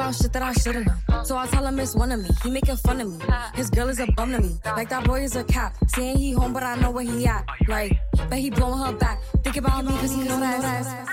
out 0.07 0.14
shit 0.14 0.33
that 0.33 0.42
I 0.42 0.53
shouldn't 0.53 0.87
know. 0.87 1.23
So 1.25 1.37
I 1.37 1.47
tell 1.47 1.66
him 1.66 1.79
it's 1.81 1.95
one 1.95 2.12
of 2.12 2.21
me. 2.21 2.31
He 2.42 2.51
making 2.51 2.77
fun 2.77 3.01
of 3.01 3.09
me. 3.11 3.25
His 3.55 3.71
girl 3.71 3.88
is 3.88 3.99
a 3.99 4.07
bum 4.12 4.33
to 4.33 4.40
me. 4.40 4.57
Like 4.64 4.88
that 4.90 5.05
boy 5.05 5.23
is 5.23 5.35
a 5.37 5.45
cop. 5.45 5.73
Saying 5.88 6.19
he 6.19 6.33
home, 6.33 6.53
but 6.53 6.62
I 6.62 6.77
know 6.77 6.90
where 6.90 7.05
he 7.05 7.27
at. 7.27 7.45
Like, 7.66 7.99
but 8.29 8.38
he 8.38 8.51
blowing 8.51 8.79
her 8.79 8.92
back. 8.92 9.21
Think 9.42 9.57
about 9.57 9.85
me 9.85 9.92
cause 9.99 10.14
he 10.14 10.23
know 10.23 10.38
that. 10.40 11.06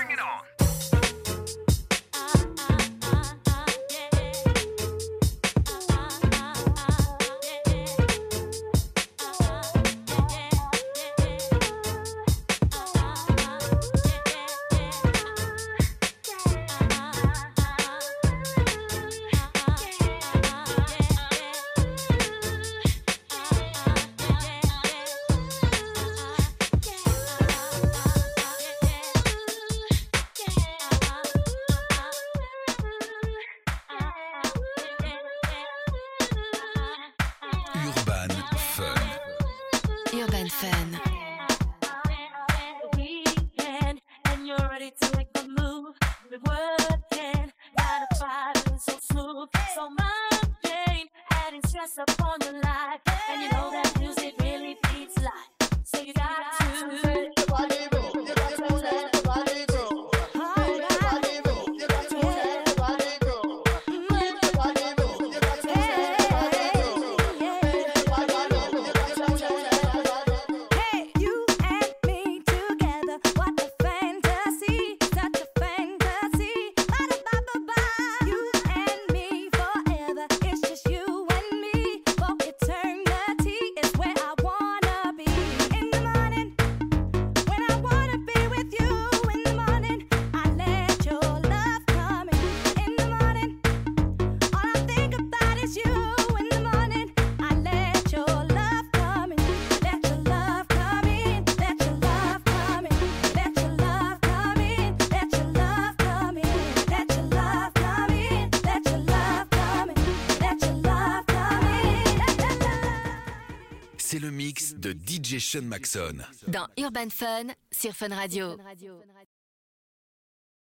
Dans 116.48 116.66
Urban 116.78 117.10
Fun, 117.10 117.46
sur 117.72 117.92
Fun 117.92 118.14
Radio. 118.14 118.56